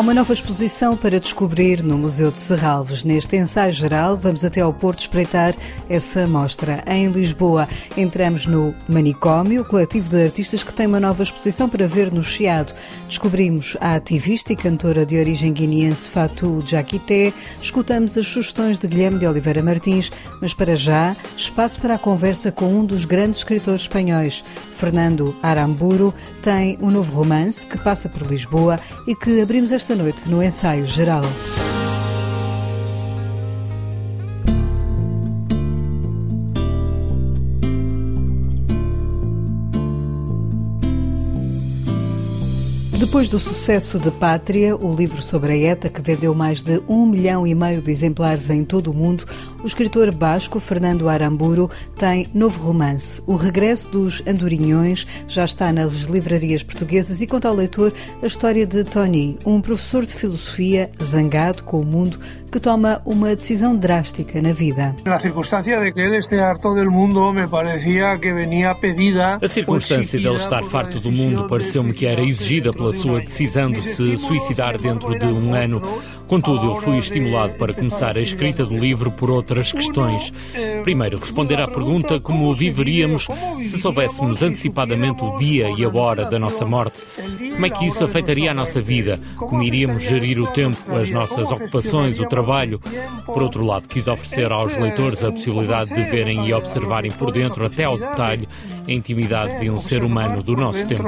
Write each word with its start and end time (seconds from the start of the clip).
Há 0.00 0.02
uma 0.02 0.14
nova 0.14 0.32
exposição 0.32 0.96
para 0.96 1.20
descobrir 1.20 1.82
no 1.82 1.98
Museu 1.98 2.30
de 2.30 2.38
Serralves. 2.38 3.04
Neste 3.04 3.36
ensaio 3.36 3.70
geral, 3.70 4.16
vamos 4.16 4.42
até 4.46 4.62
ao 4.62 4.72
Porto 4.72 5.00
espreitar 5.00 5.54
essa 5.90 6.26
mostra. 6.26 6.82
Em 6.86 7.08
Lisboa, 7.08 7.68
entramos 7.94 8.46
no 8.46 8.74
Manicômio, 8.88 9.62
coletivo 9.62 10.08
de 10.08 10.24
artistas 10.24 10.62
que 10.62 10.72
tem 10.72 10.86
uma 10.86 10.98
nova 10.98 11.22
exposição 11.22 11.68
para 11.68 11.86
ver 11.86 12.10
no 12.10 12.22
Chiado. 12.22 12.72
Descobrimos 13.08 13.76
a 13.78 13.94
ativista 13.94 14.54
e 14.54 14.56
cantora 14.56 15.04
de 15.04 15.18
origem 15.18 15.52
guineense 15.52 16.08
Fatou 16.08 16.66
Jaquité, 16.66 17.30
escutamos 17.60 18.16
as 18.16 18.26
sugestões 18.26 18.78
de 18.78 18.88
Guilherme 18.88 19.18
de 19.18 19.26
Oliveira 19.26 19.62
Martins, 19.62 20.10
mas 20.40 20.54
para 20.54 20.76
já, 20.76 21.14
espaço 21.36 21.78
para 21.78 21.96
a 21.96 21.98
conversa 21.98 22.50
com 22.50 22.72
um 22.72 22.86
dos 22.86 23.04
grandes 23.04 23.40
escritores 23.40 23.82
espanhóis. 23.82 24.42
Fernando 24.80 25.36
Aramburu 25.42 26.14
tem 26.40 26.78
um 26.80 26.90
novo 26.90 27.12
romance 27.12 27.66
que 27.66 27.76
passa 27.76 28.08
por 28.08 28.22
Lisboa 28.22 28.80
e 29.06 29.14
que 29.14 29.42
abrimos 29.42 29.72
esta 29.72 29.94
noite 29.94 30.26
no 30.26 30.42
ensaio 30.42 30.86
geral. 30.86 31.22
Depois 43.00 43.28
do 43.30 43.38
sucesso 43.38 43.98
de 43.98 44.10
Pátria, 44.10 44.76
o 44.76 44.94
livro 44.94 45.22
sobre 45.22 45.54
a 45.54 45.56
ETA, 45.56 45.88
que 45.88 46.02
vendeu 46.02 46.34
mais 46.34 46.60
de 46.60 46.82
um 46.86 47.06
milhão 47.06 47.46
e 47.46 47.54
meio 47.54 47.80
de 47.80 47.90
exemplares 47.90 48.50
em 48.50 48.62
todo 48.62 48.90
o 48.90 48.94
mundo, 48.94 49.24
o 49.62 49.66
escritor 49.66 50.14
basco 50.14 50.60
Fernando 50.60 51.08
Aramburu 51.08 51.70
tem 51.96 52.26
novo 52.34 52.60
romance. 52.60 53.22
O 53.26 53.36
Regresso 53.36 53.90
dos 53.90 54.22
Andorinhões 54.26 55.06
já 55.26 55.46
está 55.46 55.72
nas 55.72 56.04
livrarias 56.04 56.62
portuguesas 56.62 57.22
e 57.22 57.26
conta 57.26 57.48
ao 57.48 57.54
leitor 57.54 57.90
a 58.22 58.26
história 58.26 58.66
de 58.66 58.84
Tony, 58.84 59.38
um 59.46 59.62
professor 59.62 60.04
de 60.04 60.14
filosofia 60.14 60.90
zangado 61.02 61.64
com 61.64 61.80
o 61.80 61.84
mundo 61.84 62.20
que 62.50 62.58
toma 62.58 63.00
uma 63.04 63.34
decisão 63.34 63.76
drástica 63.76 64.42
na 64.42 64.52
vida. 64.52 64.94
A 65.04 65.20
circunstância 65.20 65.80
de 65.80 65.92
que 65.92 66.00
ele 66.00 66.18
esteja 66.18 66.46
harto 66.46 66.74
do 66.74 66.90
mundo 66.90 67.32
me 67.32 67.46
parecia 67.46 68.18
que 68.18 68.32
venia 68.32 68.74
pedida. 68.74 69.38
A 69.40 69.48
circunstância 69.48 70.18
dele 70.18 70.36
estar 70.36 70.64
farto 70.64 70.98
do 71.00 71.12
mundo 71.12 71.46
pareceu-me 71.48 71.92
que 71.92 72.06
era 72.06 72.22
exigida 72.22 72.72
pela 72.72 72.89
sua 72.92 73.20
decisão 73.20 73.70
de 73.70 73.82
se 73.82 74.16
suicidar 74.16 74.78
dentro 74.78 75.18
de 75.18 75.26
um 75.26 75.54
ano. 75.54 75.80
Contudo, 76.26 76.66
eu 76.66 76.76
fui 76.76 76.96
estimulado 76.98 77.56
para 77.56 77.74
começar 77.74 78.16
a 78.16 78.20
escrita 78.20 78.64
do 78.64 78.76
livro 78.76 79.10
por 79.10 79.30
outras 79.30 79.72
questões. 79.72 80.32
Primeiro, 80.84 81.18
responder 81.18 81.60
à 81.60 81.66
pergunta 81.66 82.20
como 82.20 82.54
viveríamos 82.54 83.26
se 83.62 83.78
soubéssemos 83.78 84.42
antecipadamente 84.42 85.24
o 85.24 85.36
dia 85.38 85.68
e 85.76 85.84
a 85.84 85.88
hora 85.88 86.24
da 86.26 86.38
nossa 86.38 86.64
morte. 86.64 87.02
Como 87.52 87.66
é 87.66 87.70
que 87.70 87.84
isso 87.84 88.04
afetaria 88.04 88.52
a 88.52 88.54
nossa 88.54 88.80
vida? 88.80 89.18
Como 89.36 89.62
iríamos 89.62 90.04
gerir 90.04 90.40
o 90.40 90.46
tempo, 90.46 90.78
as 90.96 91.10
nossas 91.10 91.50
ocupações, 91.50 92.20
o 92.20 92.26
trabalho? 92.26 92.80
Por 93.26 93.42
outro 93.42 93.64
lado, 93.64 93.88
quis 93.88 94.06
oferecer 94.06 94.52
aos 94.52 94.76
leitores 94.76 95.24
a 95.24 95.32
possibilidade 95.32 95.92
de 95.92 96.02
verem 96.04 96.46
e 96.46 96.54
observarem 96.54 97.10
por 97.10 97.32
dentro, 97.32 97.66
até 97.66 97.84
ao 97.84 97.98
detalhe, 97.98 98.48
a 98.86 98.92
intimidade 98.92 99.60
de 99.60 99.68
um 99.68 99.76
ser 99.76 100.04
humano 100.04 100.42
do 100.42 100.56
nosso 100.56 100.86
tempo 100.86 101.02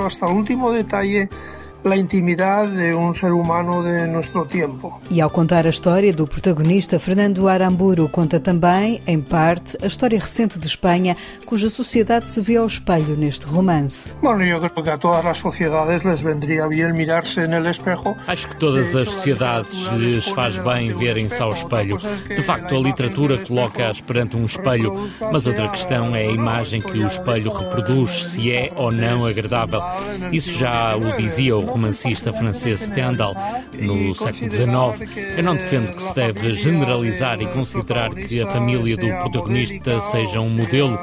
a 1.91 1.97
intimidade 1.97 2.77
de 2.77 2.95
um 2.95 3.13
ser 3.13 3.33
humano 3.33 3.83
de 3.83 4.07
nosso 4.07 4.45
tempo. 4.47 5.01
E 5.11 5.21
ao 5.21 5.29
contar 5.29 5.67
a 5.67 5.71
história 5.71 6.13
do 6.13 6.27
protagonista, 6.27 6.99
Fernando 6.99 7.49
Aramburu 7.49 8.09
conta 8.09 8.39
também, 8.39 9.01
em 9.07 9.21
parte, 9.21 9.77
a 9.83 9.87
história 9.87 10.19
recente 10.19 10.59
de 10.59 10.67
Espanha, 10.67 11.17
cuja 11.45 11.69
sociedade 11.69 12.29
se 12.29 12.41
vê 12.41 12.57
ao 12.57 12.67
espelho 12.67 13.17
neste 13.17 13.47
romance. 13.47 14.15
Bueno, 14.23 14.45
eu 14.45 14.61
creo 14.61 14.85
que 14.85 14.91
a 14.91 14.99
todas 14.99 15.27
as 15.27 15.39
sociedades 15.39 16.05
les 16.05 16.23
vendría 16.23 16.69
bien 16.69 16.93
mirarse 16.93 17.47
no 17.49 17.69
espejo. 17.69 18.15
Acho 18.27 18.49
que 18.49 18.57
todas 18.57 18.95
as 18.95 19.09
sociedades 19.09 19.89
lhes 19.97 20.27
faz 20.29 20.59
bem 20.59 20.93
verem-se 20.93 21.43
ao 21.43 21.53
espelho. 21.53 21.99
De 22.29 22.43
facto, 22.43 22.77
a 22.77 22.79
literatura 22.79 23.39
coloca-as 23.39 24.01
perante 24.01 24.37
um 24.37 24.45
espelho, 24.45 25.11
mas 25.33 25.47
outra 25.47 25.69
questão 25.69 26.15
é 26.15 26.23
a 26.23 26.31
imagem 26.31 26.81
que 26.81 26.99
o 26.99 27.07
espelho 27.07 27.53
reproduz, 27.53 28.25
se 28.25 28.53
é 28.53 28.73
ou 28.77 28.93
não 28.93 29.27
agradável. 29.27 29.83
Isso 30.31 30.59
já 30.59 30.97
o 30.97 31.17
dizia 31.17 31.57
o 31.57 31.72
romancista 31.73 32.33
francês 32.33 32.81
Stendhal 32.81 33.35
no 33.79 34.15
século 34.15 34.51
XIX. 34.51 35.17
Eu 35.37 35.43
não 35.43 35.55
defendo 35.55 35.95
que 35.95 36.03
se 36.03 36.15
deve 36.15 36.53
generalizar 36.53 37.41
e 37.41 37.47
considerar 37.47 38.15
que 38.15 38.41
a 38.41 38.47
família 38.47 38.97
do 38.97 39.07
protagonista 39.07 40.01
seja 40.01 40.41
um 40.41 40.51
modelo 40.51 40.99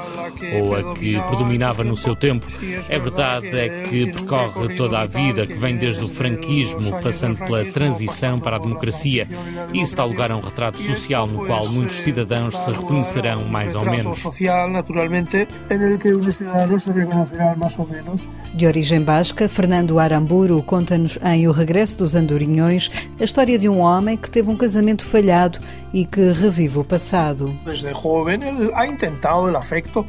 ou 0.62 0.74
a 0.74 0.94
que 0.94 1.20
predominava 1.22 1.84
no 1.84 1.96
seu 1.96 2.14
tempo. 2.16 2.46
É 2.88 2.98
verdade 2.98 3.48
é 3.58 3.82
que 3.82 4.06
percorre 4.06 4.74
toda 4.76 5.00
a 5.00 5.06
vida, 5.06 5.46
que 5.46 5.54
vem 5.54 5.76
desde 5.76 6.04
o 6.04 6.08
franquismo, 6.08 7.00
passando 7.02 7.38
pela 7.38 7.64
transição 7.64 8.38
para 8.38 8.56
a 8.56 8.58
democracia. 8.58 9.28
E 9.72 9.80
isso 9.80 9.96
dá 9.96 10.04
lugar 10.04 10.30
a 10.30 10.36
um 10.36 10.40
retrato 10.40 10.80
social 10.80 11.26
no 11.26 11.46
qual 11.46 11.68
muitos 11.68 11.96
cidadãos 11.96 12.56
se 12.56 12.70
reconhecerão 12.70 13.44
mais 13.44 13.74
ou 13.74 13.84
menos. 13.84 14.18
social, 14.18 14.68
naturalmente, 14.68 15.48
em 15.70 15.98
que 15.98 16.12
os 16.12 16.36
cidadãos 16.36 16.82
se 16.82 16.90
reconhecerão 16.90 17.56
mais 17.56 17.78
ou 17.78 17.86
menos. 17.86 18.22
De 18.54 18.66
origem 18.66 19.00
basca, 19.00 19.48
Fernando 19.48 19.98
Aramburu 19.98 20.59
conta-nos 20.62 21.18
em 21.22 21.46
O 21.48 21.52
Regresso 21.52 21.98
dos 21.98 22.14
Andorinhões 22.14 22.90
a 23.18 23.24
história 23.24 23.58
de 23.58 23.68
um 23.68 23.78
homem 23.78 24.16
que 24.16 24.30
teve 24.30 24.50
um 24.50 24.56
casamento 24.56 25.04
falhado 25.04 25.58
e 25.92 26.04
que 26.04 26.32
revive 26.32 26.78
o 26.78 26.84
passado. 26.84 27.54
Desde 27.64 27.92
jovem, 27.92 28.42
ele 28.42 28.70
ha 28.74 28.86
intentado 28.86 29.50
o 29.50 29.56
afecto 29.56 30.06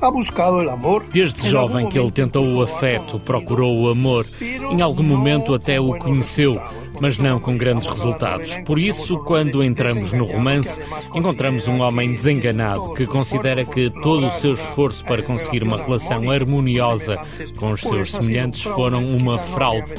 ha 0.00 0.10
buscado 0.10 0.56
o 0.56 0.70
amor. 0.70 1.04
Desde 1.12 1.48
jovem 1.48 1.88
que 1.88 1.98
ele 1.98 2.10
tentou 2.10 2.44
o 2.44 2.62
afeto, 2.62 3.18
procurou 3.20 3.82
o 3.82 3.88
amor. 3.90 4.26
Em 4.40 4.80
algum 4.80 5.02
momento 5.02 5.54
até 5.54 5.78
o 5.78 5.96
conheceu, 5.98 6.60
mas 7.00 7.18
não 7.18 7.40
com 7.40 7.56
grandes 7.56 7.88
resultados. 7.88 8.56
Por 8.64 8.78
isso, 8.78 9.18
quando 9.18 9.64
entramos 9.64 10.12
no 10.12 10.24
romance, 10.24 10.80
encontramos 11.14 11.66
um 11.68 11.80
homem 11.80 12.14
desenganado 12.14 12.94
que 12.94 13.06
considera 13.06 13.64
que 13.64 13.90
todo 13.90 14.26
o 14.26 14.30
seu 14.30 14.54
esforço 14.54 15.04
para 15.04 15.22
conseguir 15.22 15.62
uma 15.62 15.76
relação 15.76 16.30
harmoniosa 16.30 17.18
com 17.56 17.70
os 17.70 17.80
seus 17.80 18.12
semelhantes 18.12 18.62
foram 18.62 19.04
uma 19.04 19.38
fraude. 19.38 19.94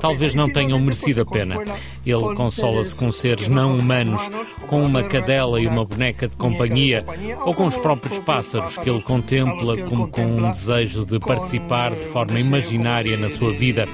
Talvez 0.00 0.34
não 0.34 0.50
tenham 0.50 0.78
merecido 0.78 1.22
a 1.22 1.26
pena. 1.26 1.56
Ele 2.04 2.34
consola-se 2.34 2.94
com 2.94 3.10
seres 3.10 3.48
não 3.48 3.76
humanos, 3.76 4.28
com 4.66 4.84
uma 4.84 5.02
cadela 5.02 5.60
e 5.60 5.66
uma 5.66 5.84
boneca 5.84 6.28
de 6.28 6.36
companhia, 6.36 7.04
ou 7.44 7.54
com 7.54 7.66
os 7.66 7.76
próprios 7.76 8.18
pássaros 8.18 8.78
que 8.78 8.88
ele 8.88 9.02
contempla 9.02 9.76
como 9.82 10.08
com 10.08 10.24
um 10.24 10.50
desejo 10.50 11.04
de 11.04 11.18
participar 11.18 11.94
de 11.94 12.06
forma 12.06 12.38
imaginária 12.38 13.16
na 13.16 13.28
sua 13.28 13.52
vida. 13.52 13.86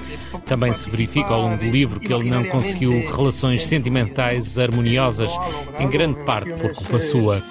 Também 0.44 0.72
se 0.72 0.88
verifica 0.90 1.32
ao 1.32 1.42
longo 1.42 1.56
do 1.56 1.70
livro 1.70 2.00
que 2.00 2.12
ele 2.12 2.28
não 2.28 2.44
conseguiu 2.52 2.92
relações 3.10 3.64
sentimentais 3.64 4.58
harmoniosas, 4.58 5.30
em 5.78 5.88
grande 5.88 6.22
parte 6.24 6.52
por 6.52 6.72
culpa 6.72 7.00
sua 7.00 7.42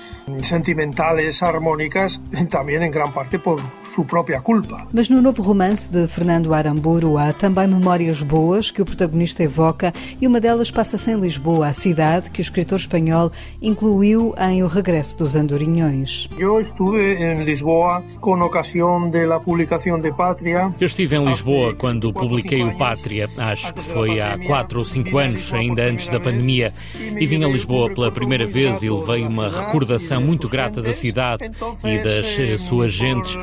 sentimentales, 0.44 1.42
armónicas, 1.42 2.20
também 2.50 2.78
em 2.78 2.92
grande 2.92 3.12
parte 3.12 3.38
por 3.38 3.62
sua 3.84 4.06
própria 4.06 4.42
culpa. 4.42 4.88
Mas 4.94 5.10
no 5.10 5.22
novo 5.22 5.42
romance 5.42 5.90
de 5.90 6.08
Fernando 6.08 6.54
Aramburu 6.54 7.18
há 7.18 7.34
também 7.34 7.68
memórias 7.68 8.22
boas 8.22 8.72
que 8.72 8.82
o 8.82 8.86
protagonista 8.86 9.44
evoca 9.44 9.94
e 10.20 10.28
uma 10.28 10.40
delas 10.40 10.72
passa-se 10.72 11.12
em 11.12 11.20
Lisboa, 11.20 11.68
a 11.68 11.74
cidade 11.74 12.30
que 12.30 12.40
o 12.40 12.44
escritor 12.44 12.80
espanhol 12.80 13.32
incluiu 13.62 14.34
em 14.38 14.64
O 14.64 14.68
Regresso 14.68 15.18
dos 15.18 15.36
Andorinhões. 15.36 16.30
Eu 16.38 16.60
estive 16.62 17.24
em 17.24 17.44
Lisboa 17.44 18.04
com 18.20 18.40
ocasião 18.42 19.10
da 19.10 19.40
publicação 19.40 20.00
de 20.00 20.12
Pátria. 20.14 20.74
Eu 20.80 20.86
estive 20.86 21.16
em 21.16 21.26
Lisboa 21.26 21.74
quando 21.76 22.14
publiquei 22.14 22.64
o 22.64 22.78
Pátria, 22.78 23.30
acho 23.38 23.74
que 23.74 23.82
foi 23.82 24.22
há 24.22 24.38
quatro 24.46 24.80
ou 24.80 24.86
cinco 24.86 25.18
anos, 25.18 25.54
ainda 25.54 25.84
antes 25.84 26.10
da 26.10 26.20
pandemia, 26.20 26.74
e 27.20 27.26
vim 27.26 27.44
a 27.44 27.48
Lisboa 27.48 27.94
pela 27.94 28.12
primeira 28.12 28.46
vez 28.46 28.84
e 28.84 28.90
levei 28.90 29.24
uma 29.24 29.50
recordação 29.50 30.21
muito 30.22 30.48
grata 30.48 30.82
da 30.82 30.94
cidade 30.94 31.50
e 31.84 31.98
das 32.00 32.40
eh, 32.40 32.58
suas 32.58 32.94
gentes. 32.94 33.38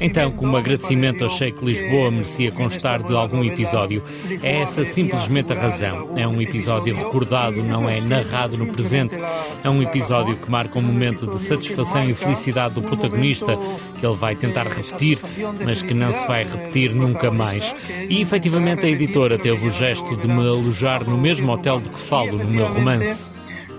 Então, 0.00 0.30
como 0.32 0.56
agradecimento, 0.56 1.24
achei 1.24 1.52
que 1.52 1.64
Lisboa 1.64 2.10
merecia 2.10 2.50
constar 2.52 3.02
de 3.02 3.14
algum 3.14 3.42
episódio. 3.44 4.02
É 4.42 4.60
essa 4.60 4.84
simplesmente 4.84 5.52
a 5.52 5.56
razão. 5.56 6.10
É 6.16 6.26
um 6.26 6.40
episódio 6.40 6.94
recordado, 6.94 7.62
não 7.62 7.88
é 7.88 8.00
narrado 8.00 8.56
no 8.56 8.66
presente. 8.66 9.16
É 9.62 9.70
um 9.70 9.82
episódio 9.82 10.36
que 10.36 10.50
marca 10.50 10.78
um 10.78 10.82
momento 10.82 11.26
de 11.26 11.38
satisfação 11.38 12.08
e 12.08 12.14
felicidade 12.14 12.74
do 12.74 12.82
protagonista, 12.82 13.56
que 13.98 14.06
ele 14.06 14.16
vai 14.16 14.34
tentar 14.34 14.66
repetir, 14.66 15.18
mas 15.64 15.82
que 15.82 15.94
não 15.94 16.12
se 16.12 16.26
vai 16.26 16.44
repetir 16.44 16.94
nunca 16.94 17.30
mais. 17.30 17.74
E 18.08 18.20
efetivamente 18.20 18.86
a 18.86 18.88
editora 18.88 19.38
teve 19.38 19.66
o 19.66 19.70
gesto 19.70 20.16
de 20.16 20.26
me 20.26 20.40
alojar 20.40 21.04
no 21.04 21.16
mesmo 21.16 21.52
hotel 21.52 21.80
de 21.80 21.90
que 21.90 21.98
falo 21.98 22.38
no 22.38 22.50
meu 22.50 22.66
romance. 22.66 23.30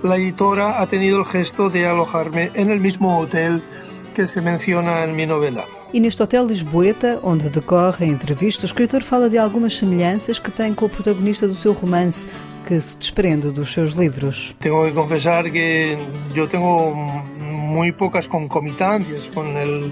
A 0.08 0.20
editora 0.20 0.82
ha 0.82 0.86
tenido 0.86 1.24
o 1.24 1.26
gesto 1.26 1.68
de 1.68 1.84
alojarme 1.84 2.52
no 2.56 2.80
mesmo 2.80 3.10
hotel 3.20 3.60
que 4.14 4.28
se 4.28 4.40
menciona 4.40 5.06
em 5.06 5.14
minha 5.14 5.28
novela. 5.28 5.66
E 5.92 6.00
neste 6.00 6.22
Hotel 6.22 6.46
Lisboeta, 6.46 7.20
onde 7.24 7.50
decorre 7.50 8.06
a 8.06 8.08
entrevista, 8.08 8.64
o 8.64 8.66
escritor 8.66 9.02
fala 9.02 9.28
de 9.28 9.40
algumas 9.40 9.76
semelhanças 9.76 10.38
que 10.38 10.52
tem 10.52 10.76
com 10.76 10.86
o 10.86 10.90
protagonista 10.90 11.48
do 11.48 11.56
seu 11.56 11.74
romance, 11.74 12.28
que 12.68 12.80
se 12.80 12.96
desprende 12.98 13.52
dos 13.52 13.74
seus 13.74 13.94
livros. 13.94 14.56
Tenho 14.60 14.86
que 14.86 14.92
confessar 14.92 15.44
que 15.50 15.98
eu 16.36 16.48
tenho 16.48 16.96
muito 17.40 17.96
poucas 17.96 18.28
concomitâncias 18.28 19.28
com 19.30 19.42
o 19.42 19.92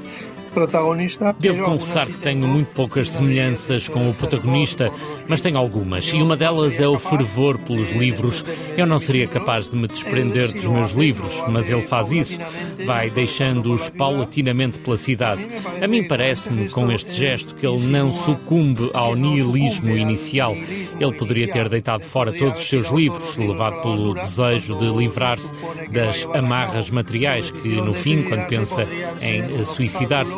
protagonista. 0.53 1.35
Devo 1.39 1.63
confessar 1.63 2.07
que 2.07 2.17
tenho 2.17 2.47
muito 2.47 2.67
poucas 2.69 3.09
semelhanças 3.09 3.87
com 3.87 4.09
o 4.09 4.13
protagonista, 4.13 4.91
mas 5.27 5.41
tenho 5.41 5.57
algumas, 5.57 6.07
e 6.13 6.21
uma 6.21 6.35
delas 6.37 6.79
é 6.79 6.87
o 6.87 6.97
fervor 6.97 7.57
pelos 7.59 7.91
livros. 7.91 8.45
Eu 8.77 8.85
não 8.85 8.99
seria 8.99 9.27
capaz 9.27 9.69
de 9.69 9.75
me 9.75 9.87
desprender 9.87 10.51
dos 10.53 10.67
meus 10.67 10.91
livros, 10.91 11.43
mas 11.49 11.69
ele 11.69 11.81
faz 11.81 12.11
isso, 12.11 12.39
vai 12.85 13.09
deixando-os 13.09 13.89
paulatinamente 13.89 14.79
pela 14.79 14.97
cidade. 14.97 15.47
A 15.81 15.87
mim 15.87 16.07
parece-me, 16.07 16.69
com 16.69 16.91
este 16.91 17.13
gesto, 17.13 17.55
que 17.55 17.65
ele 17.65 17.87
não 17.87 18.11
sucumbe 18.11 18.89
ao 18.93 19.15
nihilismo 19.15 19.95
inicial. 19.95 20.55
Ele 20.55 21.13
poderia 21.17 21.51
ter 21.51 21.67
deitado 21.69 22.03
fora 22.03 22.31
todos 22.31 22.61
os 22.61 22.67
seus 22.67 22.89
livros, 22.89 23.35
levado 23.37 23.81
pelo 23.81 24.13
desejo 24.13 24.75
de 24.77 24.85
livrar-se 24.85 25.53
das 25.91 26.25
amarras 26.33 26.89
materiais 26.89 27.51
que, 27.51 27.69
no 27.69 27.93
fim, 27.93 28.21
quando 28.23 28.47
pensa 28.47 28.87
em 29.21 29.63
suicidar-se, 29.63 30.37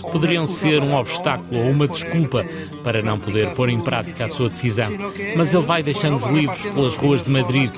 poderiam 0.11 0.45
ser 0.45 0.81
um 0.81 0.95
obstáculo 0.95 1.61
ou 1.61 1.71
uma 1.71 1.87
desculpa 1.87 2.45
para 2.83 3.01
não 3.01 3.19
poder 3.19 3.51
pôr 3.51 3.69
em 3.69 3.79
prática 3.79 4.25
a 4.25 4.27
sua 4.27 4.49
decisão. 4.49 4.91
Mas 5.35 5.53
ele 5.53 5.63
vai 5.63 5.83
deixando 5.83 6.17
os 6.17 6.25
livros 6.25 6.65
pelas 6.67 6.95
ruas 6.95 7.23
de 7.23 7.31
Madrid, 7.31 7.71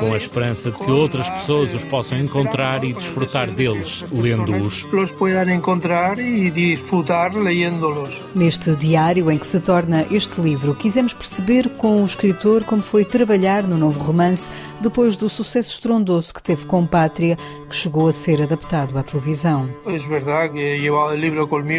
com 0.00 0.12
a 0.12 0.16
esperança 0.16 0.70
de 0.70 0.78
que 0.78 0.90
outras 0.90 1.28
pessoas 1.30 1.74
os 1.74 1.84
possam 1.84 2.18
encontrar 2.18 2.84
e 2.84 2.92
desfrutar 2.92 3.50
deles, 3.50 4.04
lendo-os. 4.12 4.84
Los 4.92 5.10
puedan 5.12 5.52
encontrar 5.52 6.18
e 6.18 6.50
disfrutar 6.50 7.34
leyéndolos. 7.34 8.24
Neste 8.34 8.74
diário 8.76 9.30
em 9.30 9.38
que 9.38 9.46
se 9.46 9.60
torna 9.60 10.06
este 10.10 10.40
livro, 10.40 10.74
quisemos 10.74 11.12
perceber 11.12 11.68
com 11.70 12.02
o 12.02 12.04
escritor 12.04 12.64
como 12.64 12.82
foi 12.82 13.04
trabalhar 13.04 13.62
no 13.64 13.76
novo 13.76 13.98
romance 13.98 14.50
depois 14.80 15.16
do 15.16 15.28
sucesso 15.28 15.70
estrondoso 15.70 16.32
que 16.32 16.42
teve 16.42 16.66
com 16.66 16.86
Pátria, 16.86 17.36
que 17.68 17.74
chegou 17.74 18.08
a 18.08 18.12
ser 18.12 18.42
adaptado 18.42 18.96
à 18.98 19.02
televisão. 19.02 19.68
É 19.86 19.96
verdade 19.96 20.58
llevado 20.78 21.14
el 21.14 21.20
libro 21.20 21.48
conmigo 21.48 21.73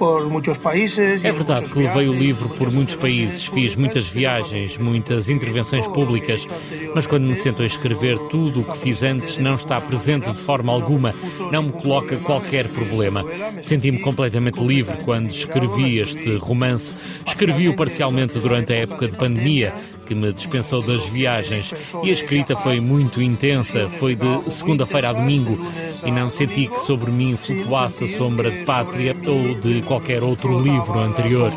por 0.00 0.30
muitos 0.30 0.56
países. 0.56 1.22
É 1.22 1.30
verdade 1.30 1.70
que 1.70 1.78
levei 1.78 2.08
o 2.08 2.12
livro 2.14 2.48
por 2.48 2.72
muitos 2.72 2.96
países, 2.96 3.44
fiz 3.44 3.76
muitas 3.76 4.08
viagens, 4.08 4.78
muitas 4.78 5.28
intervenções 5.28 5.86
públicas, 5.86 6.48
mas 6.94 7.06
quando 7.06 7.26
me 7.26 7.34
sento 7.34 7.60
a 7.60 7.66
escrever, 7.66 8.18
tudo 8.30 8.62
o 8.62 8.64
que 8.64 8.78
fiz 8.78 9.02
antes 9.02 9.36
não 9.36 9.56
está 9.56 9.78
presente 9.78 10.30
de 10.30 10.38
forma 10.38 10.72
alguma, 10.72 11.14
não 11.52 11.64
me 11.64 11.72
coloca 11.72 12.16
qualquer 12.16 12.68
problema. 12.68 13.22
Senti-me 13.60 14.00
completamente 14.00 14.64
livre 14.64 14.96
quando 15.04 15.28
escrevi 15.28 15.98
este 15.98 16.34
romance. 16.36 16.94
Escrevi-o 17.26 17.76
parcialmente 17.76 18.38
durante 18.38 18.72
a 18.72 18.76
época 18.76 19.06
de 19.06 19.18
pandemia, 19.18 19.74
que 20.10 20.14
me 20.16 20.32
dispensou 20.32 20.82
das 20.82 21.06
viagens 21.06 21.72
e 22.02 22.10
a 22.10 22.12
escrita 22.12 22.56
foi 22.56 22.80
muito 22.80 23.22
intensa, 23.22 23.86
foi 23.86 24.16
de 24.16 24.50
segunda-feira 24.50 25.10
a 25.10 25.12
domingo 25.12 25.56
e 26.04 26.10
não 26.10 26.28
senti 26.28 26.66
que 26.66 26.80
sobre 26.80 27.12
mim 27.12 27.36
flutuasse 27.36 28.02
a 28.02 28.08
sombra 28.08 28.50
de 28.50 28.64
Pátria 28.64 29.14
ou 29.24 29.54
de 29.54 29.82
qualquer 29.82 30.24
outro 30.24 30.58
livro 30.58 30.98
anterior. 30.98 31.52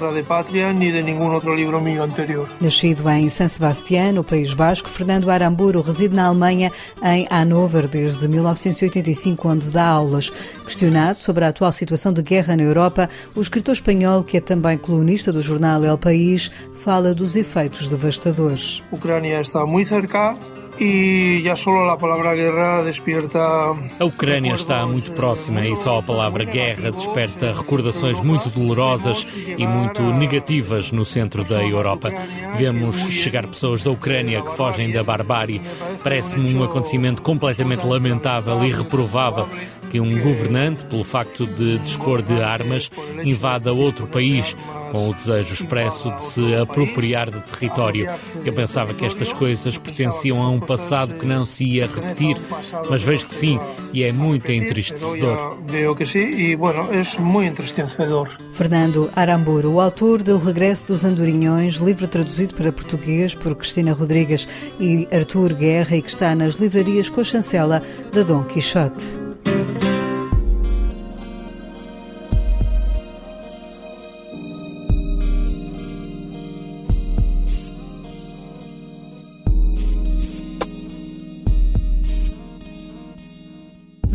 Nascido 2.61 3.09
em 3.09 3.27
San 3.27 3.47
Sebastián, 3.47 4.11
no 4.11 4.23
País 4.23 4.53
Basco, 4.53 4.87
Fernando 4.87 5.31
Aramburu 5.31 5.81
reside 5.81 6.15
na 6.15 6.27
Alemanha, 6.27 6.71
em 7.01 7.27
Hannover, 7.31 7.87
desde 7.87 8.27
1985, 8.27 9.49
onde 9.49 9.71
dá 9.71 9.87
aulas. 9.87 10.31
Questionado 10.63 11.17
sobre 11.17 11.43
a 11.43 11.47
atual 11.47 11.71
situação 11.71 12.13
de 12.13 12.21
guerra 12.21 12.55
na 12.55 12.61
Europa, 12.61 13.09
o 13.35 13.41
escritor 13.41 13.73
espanhol, 13.73 14.23
que 14.23 14.37
é 14.37 14.41
também 14.41 14.77
colunista 14.77 15.31
do 15.31 15.41
jornal 15.41 15.83
El 15.83 15.97
País, 15.97 16.51
fala 16.75 17.15
dos 17.15 17.35
efeitos 17.35 17.87
devastadores. 17.87 18.42
Ucrânia 18.91 19.41
está 19.41 19.65
muito 19.65 19.89
cerca 19.89 20.37
e 20.79 21.41
já 21.43 21.55
só 21.55 21.89
a 21.89 21.97
palavra 21.97 22.35
guerra 22.35 22.83
despierta. 22.83 23.39
A 23.39 24.05
Ucrânia 24.05 24.53
está 24.53 24.85
muito 24.85 25.11
próxima 25.13 25.65
e 25.65 25.75
só 25.75 25.99
a 25.99 26.03
palavra 26.03 26.43
guerra 26.43 26.91
desperta 26.91 27.53
recordações 27.53 28.19
muito 28.21 28.49
dolorosas 28.49 29.27
e 29.35 29.65
muito 29.65 30.01
negativas 30.01 30.91
no 30.91 31.05
centro 31.05 31.43
da 31.43 31.63
Europa. 31.63 32.11
Vemos 32.55 32.95
chegar 32.95 33.47
pessoas 33.47 33.83
da 33.83 33.91
Ucrânia 33.91 34.41
que 34.41 34.55
fogem 34.55 34.91
da 34.91 35.03
barbárie. 35.03 35.61
Parece-me 36.03 36.53
um 36.55 36.63
acontecimento 36.63 37.21
completamente 37.21 37.85
lamentável 37.85 38.63
e 38.63 38.71
reprovável 38.71 39.47
que 39.93 39.99
um 39.99 40.19
governante, 40.19 40.85
pelo 40.85 41.03
facto 41.03 41.45
de 41.45 41.77
dispor 41.77 42.23
de 42.23 42.41
armas, 42.41 42.89
invada 43.23 43.71
outro 43.71 44.07
país 44.07 44.55
com 44.91 45.07
o 45.07 45.13
desejo 45.13 45.53
expresso 45.53 46.09
de 46.15 46.23
se 46.23 46.55
apropriar 46.55 47.29
de 47.29 47.39
território. 47.41 48.09
Eu 48.43 48.51
pensava 48.53 48.95
que 48.95 49.05
estas 49.05 49.31
coisas 49.31 49.77
pertenciam 49.77 50.41
a 50.41 50.49
um 50.49 50.59
passado 50.59 51.13
que 51.13 51.27
não 51.27 51.45
se 51.45 51.63
ia 51.63 51.85
repetir, 51.85 52.41
mas 52.89 53.03
vejo 53.03 53.27
que 53.27 53.35
sim, 53.35 53.59
e 53.93 54.01
é 54.01 54.11
muito 54.11 54.51
entristecedor. 54.51 55.59
Vejo 55.67 55.95
que 55.95 56.07
sim, 56.07 56.39
e 56.39 56.55
bueno, 56.55 56.89
é 56.91 57.21
muito 57.21 57.51
entristecedor. 57.51 58.29
Fernando 58.53 59.11
Aramburu, 59.15 59.73
o 59.73 59.79
autor 59.79 60.23
do 60.23 60.39
Regresso 60.39 60.87
dos 60.87 61.05
Andorinhões, 61.05 61.75
livro 61.75 62.07
traduzido 62.07 62.55
para 62.55 62.71
português 62.71 63.35
por 63.35 63.53
Cristina 63.53 63.93
Rodrigues 63.93 64.47
e 64.79 65.07
Artur 65.11 65.53
Guerra 65.53 65.95
e 65.97 66.01
que 66.01 66.09
está 66.09 66.33
nas 66.33 66.55
livrarias 66.55 67.09
com 67.09 67.21
a 67.21 67.23
chancela 67.23 67.83
da 68.11 68.23
Dom 68.23 68.43
Quixote. 68.43 69.32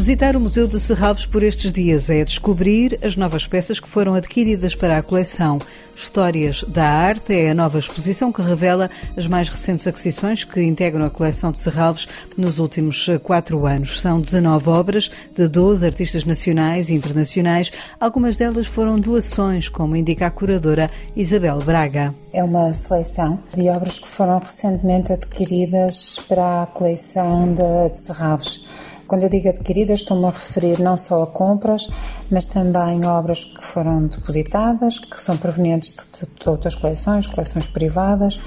Visitar 0.09 0.37
o 0.37 0.41
Museu 0.41 0.67
de 0.67 0.81
Serralves 0.81 1.27
por 1.27 1.43
estes 1.43 1.71
dias 1.71 2.09
é 2.09 2.25
descobrir 2.25 2.99
as 3.03 3.15
novas 3.15 3.47
peças 3.47 3.79
que 3.79 3.87
foram 3.87 4.15
adquiridas 4.15 4.75
para 4.75 4.97
a 4.97 5.03
coleção. 5.03 5.59
Histórias 5.95 6.65
da 6.67 6.89
Arte 6.89 7.35
é 7.35 7.51
a 7.51 7.55
nova 7.55 7.79
exposição 7.79 8.33
que 8.33 8.41
revela 8.41 8.89
as 9.17 9.27
mais 9.27 9.51
recentes 9.51 9.87
aquisições 9.87 10.45
que 10.45 10.63
integram 10.63 11.05
a 11.05 11.11
coleção 11.11 11.53
de 11.53 11.59
Serralves 11.59 12.09
nos 12.39 12.59
últimos 12.59 13.07
quatro 13.23 13.67
anos. 13.67 14.01
São 14.01 14.19
19 14.19 14.71
obras 14.71 15.11
de 15.35 15.47
12 15.47 15.85
artistas 15.85 16.25
nacionais 16.25 16.89
e 16.89 16.95
internacionais. 16.95 17.71
Algumas 18.01 18.37
delas 18.37 18.67
foram 18.67 18.99
doações, 18.99 19.69
como 19.69 19.95
indica 19.95 20.27
a 20.27 20.31
curadora 20.31 20.91
Isabel 21.15 21.59
Braga. 21.59 22.15
É 22.33 22.43
uma 22.43 22.73
seleção 22.73 23.43
de 23.55 23.69
obras 23.69 23.99
que 23.99 24.09
foram 24.09 24.39
recentemente 24.39 25.13
adquiridas 25.13 26.19
para 26.29 26.63
a 26.63 26.67
coleção 26.67 27.53
de, 27.53 27.91
de 27.91 28.01
Serralves 28.01 28.98
quando 29.09 29.23
eu 29.23 29.31
digo 29.31 29.49
adquiridas, 29.49 30.01
estou-me 30.01 30.27
a 30.27 30.31
referir 30.31 30.79
não 30.81 30.97
só 30.97 31.23
a 31.23 31.27
compras, 31.27 31.89
mas 32.31 32.45
também 32.45 33.07
obras 33.07 33.43
que 33.43 33.65
foram 33.65 34.07
depositadas, 34.07 34.99
que 34.99 35.21
são 35.21 35.37
provenientes 35.37 35.95
de, 35.95 36.29
de 36.41 36.49
outras 36.49 36.75
coleções, 36.75 37.27
coleções 37.27 37.67
privadas 37.67 38.39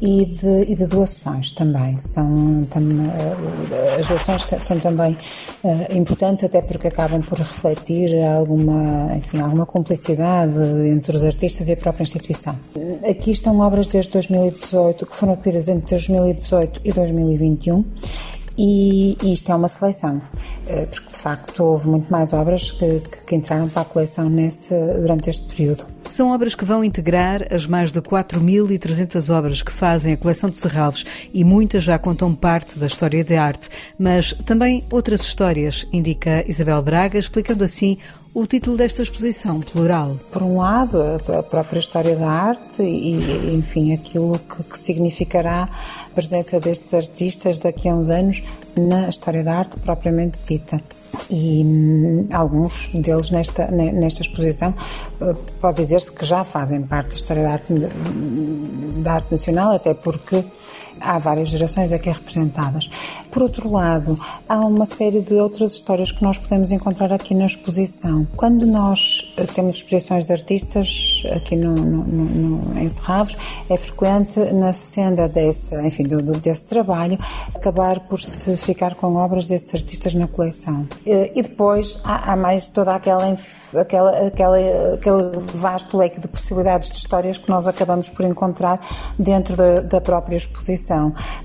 e 0.00 0.24
de, 0.24 0.62
e 0.62 0.74
de, 0.74 0.86
doações 0.86 1.52
também. 1.52 1.96
São, 1.98 2.66
tam, 2.70 2.82
eh, 2.82 4.00
as 4.00 4.06
doações 4.08 4.64
são 4.64 4.80
também 4.80 5.16
uh, 5.62 5.96
importantes 5.96 6.42
até 6.42 6.60
porque 6.62 6.88
acabam 6.88 7.22
por 7.22 7.38
refletir 7.38 8.20
alguma, 8.24 9.14
enfim, 9.14 9.40
alguma 9.40 9.66
cumplicidade 9.66 10.58
entre 10.88 11.14
os 11.14 11.22
artistas 11.22 11.68
e 11.68 11.72
a 11.72 11.76
própria 11.76 12.02
instituição. 12.02 12.58
Aqui 13.08 13.30
estão 13.30 13.60
obras 13.60 13.86
desde 13.86 14.10
2018 14.10 15.06
que 15.06 15.14
foram 15.14 15.34
adquiridas 15.34 15.68
entre 15.68 15.90
2018 15.90 16.80
e 16.84 16.92
2021 16.92 17.84
e, 18.62 19.16
isto 19.32 19.50
é 19.50 19.54
uma 19.54 19.68
seleção, 19.68 20.20
eh, 20.66 20.84
porque 20.84 21.08
de 21.08 21.16
facto 21.16 21.64
houve 21.64 21.88
muito 21.88 22.12
mais 22.12 22.34
obras 22.34 22.70
que, 22.70 23.00
que 23.26 23.34
entraram 23.34 23.70
para 23.70 23.80
a 23.80 23.84
coleção 23.86 24.28
nesse, 24.28 24.74
durante 25.00 25.30
este 25.30 25.46
período. 25.46 25.86
São 26.10 26.30
obras 26.30 26.54
que 26.54 26.64
vão 26.64 26.84
integrar 26.84 27.46
as 27.50 27.66
mais 27.66 27.90
de 27.90 28.02
4.300 28.02 29.34
obras 29.34 29.62
que 29.62 29.72
fazem 29.72 30.12
a 30.12 30.16
coleção 30.16 30.50
de 30.50 30.58
Serralves 30.58 31.06
e 31.32 31.42
muitas 31.42 31.84
já 31.84 31.98
contam 31.98 32.34
parte 32.34 32.78
da 32.78 32.86
história 32.86 33.24
de 33.24 33.34
arte, 33.34 33.70
mas 33.98 34.34
também 34.44 34.84
outras 34.90 35.22
histórias, 35.22 35.86
indica 35.90 36.44
Isabel 36.46 36.82
Braga, 36.82 37.18
explicando 37.18 37.64
assim 37.64 37.96
o 38.32 38.46
título 38.46 38.76
desta 38.76 39.02
exposição, 39.02 39.60
plural? 39.60 40.16
Por 40.30 40.42
um 40.42 40.58
lado, 40.58 40.98
a 41.36 41.42
própria 41.42 41.80
história 41.80 42.14
da 42.14 42.28
arte 42.28 42.82
e, 42.82 43.54
enfim, 43.54 43.92
aquilo 43.92 44.38
que, 44.38 44.62
que, 44.62 44.78
significará 44.78 45.68
a 46.06 46.14
presença 46.14 46.60
destes 46.60 46.94
artistas 46.94 47.58
daqui 47.58 47.88
a 47.88 47.94
uns 47.94 48.08
anos 48.08 48.42
na 48.76 49.08
história 49.08 49.42
da 49.42 49.58
arte 49.58 49.78
propriamente 49.78 50.38
dita. 50.46 50.80
E 51.28 51.64
hum, 51.64 52.26
alguns 52.32 52.90
deles 52.94 53.30
nesta, 53.30 53.68
nesta 53.68 54.22
exposição 54.22 54.72
eh, 55.20 55.34
pode 55.60 55.78
dizer-se 55.78 56.12
que 56.12 56.24
já 56.24 56.44
fazem 56.44 56.82
parte 56.82 57.10
da 57.10 57.14
história 57.16 57.42
da 57.42 57.52
arte, 57.52 57.74
da 59.02 59.12
arte 59.14 59.30
nacional, 59.32 59.72
até 59.72 59.92
porque 59.92 60.44
há 61.00 61.18
várias 61.18 61.48
gerações 61.48 61.92
aqui 61.92 62.10
representadas. 62.10 62.90
Por 63.30 63.42
outro 63.42 63.70
lado, 63.70 64.18
há 64.48 64.60
uma 64.60 64.86
série 64.86 65.20
de 65.20 65.34
outras 65.34 65.72
histórias 65.72 66.10
que 66.10 66.22
nós 66.22 66.38
podemos 66.38 66.72
encontrar 66.72 67.12
aqui 67.12 67.34
na 67.34 67.46
exposição. 67.46 68.26
Quando 68.36 68.66
nós 68.66 69.34
temos 69.54 69.76
exposições 69.76 70.26
de 70.26 70.32
artistas 70.32 71.22
aqui 71.34 71.56
no, 71.56 71.74
no, 71.74 72.04
no, 72.04 72.78
em 72.78 72.88
Serravos, 72.88 73.36
é 73.68 73.76
frequente 73.76 74.38
na 74.52 74.72
senda 74.72 75.28
desse, 75.28 75.74
enfim, 75.80 76.04
do, 76.04 76.20
desse 76.38 76.66
trabalho 76.66 77.18
acabar 77.54 78.00
por 78.00 78.20
se 78.20 78.56
ficar 78.56 78.94
com 78.94 79.14
obras 79.14 79.46
desses 79.46 79.74
artistas 79.74 80.14
na 80.14 80.26
coleção. 80.26 80.86
E 81.06 81.42
depois 81.42 81.98
há, 82.04 82.32
há 82.32 82.36
mais 82.36 82.68
toda 82.68 82.94
aquela, 82.94 83.36
aquela, 83.74 84.26
aquela, 84.26 84.58
aquele 84.94 85.30
vasto 85.54 85.96
leque 85.96 86.20
de 86.20 86.28
possibilidades 86.28 86.90
de 86.90 86.96
histórias 86.96 87.38
que 87.38 87.48
nós 87.48 87.66
acabamos 87.66 88.08
por 88.08 88.24
encontrar 88.24 88.80
dentro 89.18 89.56
da, 89.56 89.80
da 89.80 90.00
própria 90.00 90.36
exposição, 90.36 90.89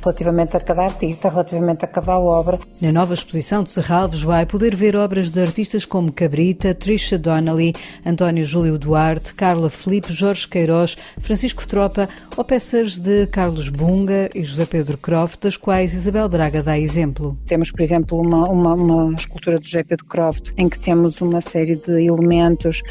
relativamente 0.02 0.58
a 0.58 0.60
cada 0.60 0.84
artista, 0.84 1.30
relativamente 1.30 1.86
a 1.86 1.88
cada 1.88 2.20
obra. 2.20 2.60
Na 2.82 2.92
nova 2.92 3.14
exposição 3.14 3.64
de 3.64 3.72
Serralves 3.72 4.22
vai 4.22 4.46
poder 4.46 4.76
ver 4.76 4.96
obras 4.96 5.30
de 5.30 5.42
artistas 5.42 5.86
como 5.86 6.12
Cabrita, 6.12 6.74
Trisha 6.74 7.18
Donnelly, 7.18 7.74
António 8.06 8.44
Júlio 8.44 8.78
Duarte, 8.78 9.34
Carla 9.34 9.70
Felipe, 9.70 10.14
Jorge 10.14 10.48
Queiroz, 10.48 10.98
Francisco 11.20 11.68
Tropa 11.68 12.08
ou 12.38 12.44
peças 12.44 13.00
de 13.00 13.28
Carlos 13.28 13.70
Bunga 13.70 14.30
e 14.34 14.44
José 14.44 14.66
Pedro 14.66 14.98
Croft, 14.98 15.40
das 15.42 15.58
quais 15.58 15.94
Isabel 15.94 16.28
Braga 16.28 16.62
dá 16.62 16.78
exemplo. 16.78 17.38
Temos, 17.46 17.72
por 17.72 17.82
exemplo, 17.82 18.20
uma, 18.20 18.50
uma, 18.50 18.74
uma 18.74 19.14
escultura 19.14 19.60
de 19.60 19.66
José 19.68 19.84
Pedro 19.84 20.06
Croft 20.06 20.52
em 20.58 20.70
que 20.70 20.80
temos 20.80 21.22
uma 21.22 21.42
série 21.42 21.76
de 21.76 22.06
elementos 22.06 22.82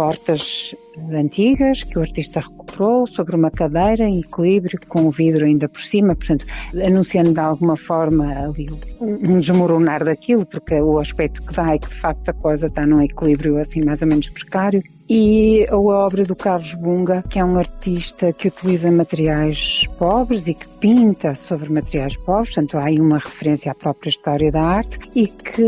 portas 0.00 0.74
antigas 1.12 1.82
que 1.82 1.98
o 1.98 2.00
artista 2.00 2.40
recuperou 2.40 3.06
sobre 3.06 3.36
uma 3.36 3.50
cadeira 3.50 4.04
em 4.04 4.20
equilíbrio 4.20 4.80
com 4.88 5.06
o 5.06 5.10
vidro 5.10 5.44
ainda 5.44 5.68
por 5.68 5.82
cima, 5.82 6.16
portanto, 6.16 6.46
anunciando 6.74 7.34
de 7.34 7.40
alguma 7.40 7.76
forma 7.76 8.24
ali 8.32 8.66
um 8.98 9.38
desmoronar 9.38 10.02
daquilo, 10.02 10.46
porque 10.46 10.80
o 10.80 10.98
aspecto 10.98 11.42
que 11.42 11.52
dá 11.52 11.74
é 11.74 11.78
que 11.78 11.88
de 11.88 11.94
facto 11.94 12.30
a 12.30 12.32
coisa 12.32 12.66
está 12.66 12.86
num 12.86 13.02
equilíbrio 13.02 13.58
assim 13.58 13.84
mais 13.84 14.00
ou 14.00 14.08
menos 14.08 14.30
precário. 14.30 14.82
E 15.12 15.66
a 15.68 15.76
obra 15.76 16.24
do 16.24 16.36
Carlos 16.36 16.72
Bunga, 16.74 17.24
que 17.28 17.40
é 17.40 17.44
um 17.44 17.58
artista 17.58 18.32
que 18.32 18.46
utiliza 18.46 18.92
materiais 18.92 19.84
pobres 19.98 20.46
e 20.46 20.54
que 20.54 20.68
pinta 20.78 21.34
sobre 21.34 21.68
materiais 21.68 22.16
pobres, 22.16 22.54
portanto 22.54 22.78
há 22.78 22.84
aí 22.84 23.00
uma 23.00 23.18
referência 23.18 23.72
à 23.72 23.74
própria 23.74 24.08
história 24.08 24.52
da 24.52 24.62
arte 24.62 25.00
e 25.14 25.26
que 25.26 25.62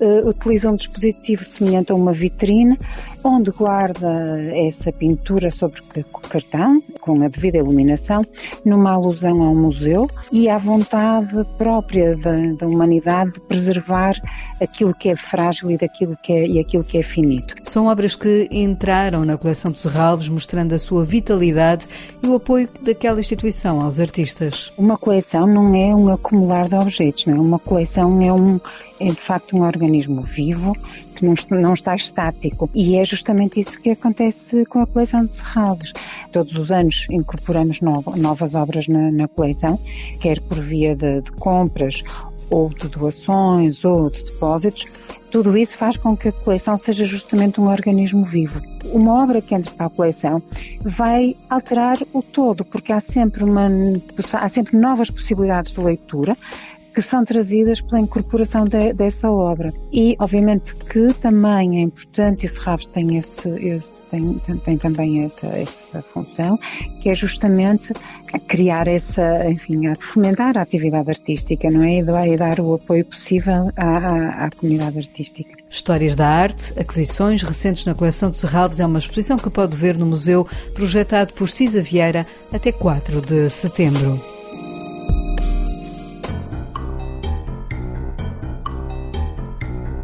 uh, 0.00 0.28
utiliza 0.28 0.70
um 0.70 0.76
dispositivo 0.76 1.44
semelhante 1.44 1.90
a 1.90 1.94
uma 1.96 2.12
vitrine 2.12 2.78
onde 3.24 3.50
guarda 3.50 3.73
essa 4.54 4.92
pintura 4.92 5.50
sobre 5.50 5.82
cartão, 6.28 6.82
com 7.00 7.22
a 7.22 7.28
devida 7.28 7.58
iluminação, 7.58 8.24
numa 8.64 8.92
alusão 8.92 9.42
ao 9.42 9.54
museu 9.54 10.08
e 10.32 10.48
à 10.48 10.58
vontade 10.58 11.44
própria 11.56 12.16
da, 12.16 12.32
da 12.58 12.66
humanidade 12.66 13.32
de 13.32 13.40
preservar 13.40 14.14
aquilo 14.60 14.94
que 14.94 15.10
é 15.10 15.16
frágil 15.16 15.70
e, 15.70 15.78
daquilo 15.78 16.16
que 16.22 16.32
é, 16.32 16.46
e 16.46 16.58
aquilo 16.58 16.84
que 16.84 16.98
é 16.98 17.02
finito. 17.02 17.54
São 17.64 17.86
obras 17.86 18.14
que 18.14 18.48
entraram 18.50 19.24
na 19.24 19.36
coleção 19.36 19.70
de 19.70 19.80
Serralves, 19.80 20.28
mostrando 20.28 20.74
a 20.74 20.78
sua 20.78 21.04
vitalidade 21.04 21.86
e 22.22 22.26
o 22.26 22.34
apoio 22.34 22.68
daquela 22.82 23.20
instituição 23.20 23.80
aos 23.80 24.00
artistas. 24.00 24.72
Uma 24.76 24.96
coleção 24.96 25.46
não 25.46 25.74
é 25.74 25.94
um 25.94 26.08
acumular 26.10 26.68
de 26.68 26.74
objetos, 26.74 27.26
não 27.26 27.36
é? 27.36 27.40
Uma 27.40 27.58
coleção 27.58 28.20
é 28.22 28.32
um 28.32 28.60
é 29.00 29.08
de 29.08 29.20
facto 29.20 29.56
um 29.56 29.62
organismo 29.62 30.22
vivo 30.22 30.76
que 31.14 31.24
não, 31.24 31.34
não 31.50 31.74
está 31.74 31.94
estático. 31.94 32.68
E 32.74 32.96
é 32.96 33.04
justamente 33.04 33.60
isso 33.60 33.80
que 33.80 33.90
acontece 33.90 34.64
com 34.66 34.80
a 34.80 34.86
coleção 34.86 35.24
de 35.24 35.34
Serralves. 35.34 35.92
Todos 36.32 36.56
os 36.56 36.70
anos 36.70 37.06
incorporamos 37.10 37.80
novo, 37.80 38.16
novas 38.16 38.54
obras 38.54 38.88
na, 38.88 39.10
na, 39.10 39.28
coleção, 39.28 39.78
quer 40.20 40.40
por 40.40 40.58
via 40.58 40.94
de, 40.94 41.20
de 41.20 41.32
compras 41.32 42.02
ou 42.50 42.68
de 42.68 42.88
doações 42.88 43.84
ou 43.84 44.10
de 44.10 44.22
depósitos, 44.24 44.86
tudo 45.34 45.58
isso 45.58 45.76
faz 45.76 45.96
com 45.96 46.16
que 46.16 46.28
a 46.28 46.32
coleção 46.32 46.76
seja 46.76 47.04
justamente 47.04 47.60
um 47.60 47.66
organismo 47.68 48.24
vivo. 48.24 48.60
Uma 48.84 49.20
obra 49.20 49.42
que 49.42 49.52
entra 49.52 49.72
para 49.72 49.86
a 49.86 49.90
coleção 49.90 50.40
vai 50.80 51.34
alterar 51.50 51.98
o 52.12 52.22
todo, 52.22 52.64
porque 52.64 52.92
há 52.92 53.00
sempre, 53.00 53.42
uma, 53.42 53.68
há 54.34 54.48
sempre 54.48 54.76
novas 54.76 55.10
possibilidades 55.10 55.74
de 55.74 55.80
leitura, 55.80 56.36
que 56.94 57.02
são 57.02 57.24
trazidas 57.24 57.80
pela 57.80 58.00
incorporação 58.00 58.64
de, 58.64 58.92
dessa 58.92 59.30
obra. 59.30 59.74
E, 59.92 60.14
obviamente, 60.20 60.74
que 60.76 61.12
também 61.14 61.78
é 61.78 61.82
importante, 61.82 62.46
e 62.46 62.48
Serrabos 62.48 62.86
tem, 62.86 63.16
esse, 63.16 63.48
esse, 63.48 64.06
tem, 64.06 64.34
tem 64.64 64.78
também 64.78 65.24
essa, 65.24 65.48
essa 65.48 66.02
função, 66.02 66.56
que 67.00 67.10
é 67.10 67.14
justamente 67.14 67.92
criar 68.46 68.86
essa, 68.86 69.50
enfim, 69.50 69.86
a 69.88 69.96
fomentar 69.96 70.56
a 70.56 70.62
atividade 70.62 71.10
artística, 71.10 71.68
não 71.70 71.82
é? 71.82 71.98
E 71.98 72.36
dar 72.36 72.60
o 72.60 72.74
apoio 72.74 73.04
possível 73.04 73.70
à, 73.76 73.86
à, 73.86 74.44
à 74.46 74.50
comunidade 74.50 74.98
artística. 74.98 75.50
Histórias 75.68 76.14
da 76.14 76.28
arte, 76.28 76.72
aquisições 76.78 77.42
recentes 77.42 77.84
na 77.84 77.94
coleção 77.94 78.30
de 78.30 78.36
Serralves 78.36 78.78
é 78.78 78.86
uma 78.86 78.98
exposição 79.00 79.36
que 79.36 79.50
pode 79.50 79.76
ver 79.76 79.98
no 79.98 80.06
museu, 80.06 80.46
projetado 80.74 81.32
por 81.32 81.48
Cisa 81.48 81.82
Vieira 81.82 82.26
até 82.52 82.70
4 82.70 83.20
de 83.20 83.50
setembro. 83.50 84.33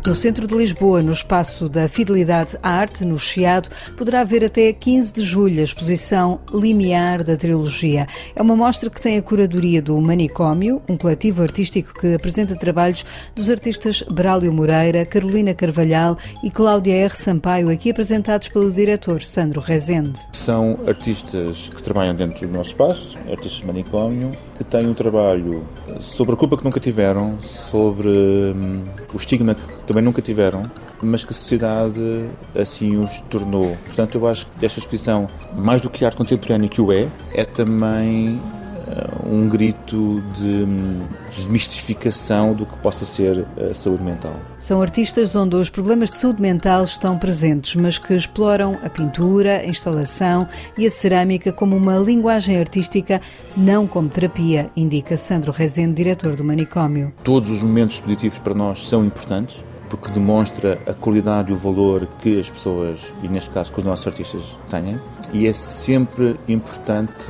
No 0.07 0.15
centro 0.15 0.47
de 0.47 0.57
Lisboa, 0.57 1.03
no 1.03 1.13
espaço 1.13 1.69
da 1.69 1.87
Fidelidade 1.87 2.57
à 2.63 2.71
Arte, 2.71 3.05
no 3.05 3.19
Chiado, 3.19 3.69
poderá 3.99 4.25
ver 4.25 4.43
até 4.43 4.73
15 4.73 5.13
de 5.13 5.21
julho 5.21 5.61
a 5.61 5.65
exposição 5.65 6.41
Limiar 6.55 7.23
da 7.23 7.37
Trilogia. 7.37 8.09
É 8.35 8.41
uma 8.41 8.57
mostra 8.57 8.89
que 8.89 9.01
tem 9.01 9.19
a 9.19 9.23
curadoria 9.23 9.83
do 9.83 10.01
Manicômio, 10.01 10.81
um 10.89 10.97
coletivo 10.97 11.43
artístico 11.43 11.93
que 11.93 12.15
apresenta 12.15 12.57
trabalhos 12.57 13.05
dos 13.37 13.51
artistas 13.51 14.03
Brálio 14.11 14.51
Moreira, 14.55 15.05
Carolina 15.05 15.53
Carvalhal 15.53 16.17
e 16.43 16.51
Cláudia 16.51 16.95
R. 16.95 17.15
Sampaio, 17.15 17.71
aqui 17.71 17.91
apresentados 17.91 18.49
pelo 18.49 18.73
diretor 18.73 19.23
Sandro 19.23 19.61
Rezende. 19.61 20.19
São 20.33 20.79
artistas 20.87 21.71
que 21.77 21.83
trabalham 21.83 22.15
dentro 22.15 22.49
do 22.49 22.53
nosso 22.55 22.71
espaço, 22.71 23.19
artistas 23.31 23.63
Manicômio, 23.65 24.33
que 24.57 24.65
têm 24.65 24.87
um 24.87 24.95
trabalho 24.95 25.63
sobre 25.99 26.35
a 26.35 26.37
culpa 26.39 26.57
que 26.57 26.65
nunca 26.65 26.81
tiveram, 26.81 27.39
sobre 27.41 28.09
hum, 28.09 28.83
o 29.13 29.17
estigma 29.17 29.55
que 29.55 29.90
também 29.91 30.05
nunca 30.05 30.23
tiveram, 30.23 30.63
mas 31.03 31.25
que 31.25 31.31
a 31.31 31.35
sociedade 31.35 32.27
assim 32.55 32.97
os 32.97 33.21
tornou. 33.23 33.77
Portanto, 33.85 34.15
eu 34.15 34.29
acho 34.29 34.47
que 34.57 34.65
esta 34.65 34.79
exposição, 34.79 35.27
mais 35.53 35.81
do 35.81 35.91
que 35.91 36.05
arte 36.05 36.17
contemporânea 36.17 36.69
que 36.69 36.81
o 36.81 36.93
é, 36.93 37.09
é 37.35 37.45
também 37.45 38.41
uh, 38.87 39.29
um 39.29 39.49
grito 39.49 40.23
de 40.37 40.63
hum, 40.63 41.03
desmistificação 41.29 42.55
do 42.55 42.65
que 42.67 42.77
possa 42.77 43.05
ser 43.05 43.45
a 43.69 43.75
saúde 43.75 44.05
mental. 44.05 44.33
São 44.61 44.81
artistas 44.81 45.35
onde 45.35 45.57
os 45.57 45.69
problemas 45.69 46.13
de 46.13 46.19
saúde 46.19 46.41
mental 46.41 46.85
estão 46.85 47.19
presentes, 47.19 47.75
mas 47.75 47.99
que 47.99 48.15
exploram 48.15 48.79
a 48.85 48.89
pintura, 48.89 49.57
a 49.57 49.67
instalação 49.67 50.47
e 50.79 50.87
a 50.87 50.91
cerâmica 50.91 51.51
como 51.51 51.77
uma 51.77 51.97
linguagem 51.97 52.61
artística, 52.61 53.21
não 53.57 53.89
como 53.89 54.09
terapia, 54.09 54.71
indica 54.77 55.17
Sandro 55.17 55.51
Rezende, 55.51 55.95
diretor 55.95 56.37
do 56.37 56.45
manicômio. 56.45 57.13
Todos 57.25 57.51
os 57.51 57.61
momentos 57.65 57.99
positivos 57.99 58.39
para 58.39 58.55
nós 58.55 58.87
são 58.87 59.05
importantes, 59.05 59.65
porque 59.91 60.11
demonstra 60.13 60.79
a 60.87 60.95
qualidade 60.95 61.51
e 61.51 61.53
o 61.53 61.57
valor 61.57 62.09
que 62.23 62.39
as 62.41 62.49
pessoas, 62.49 63.13
e 63.23 63.29
neste 63.29 63.51
caso 63.51 63.73
que 63.73 63.81
os 63.81 63.85
nossos 63.85 64.07
artistas, 64.07 64.57
têm. 64.71 64.99
E 65.33 65.47
é 65.47 65.53
sempre 65.53 66.39
importante 66.49 67.27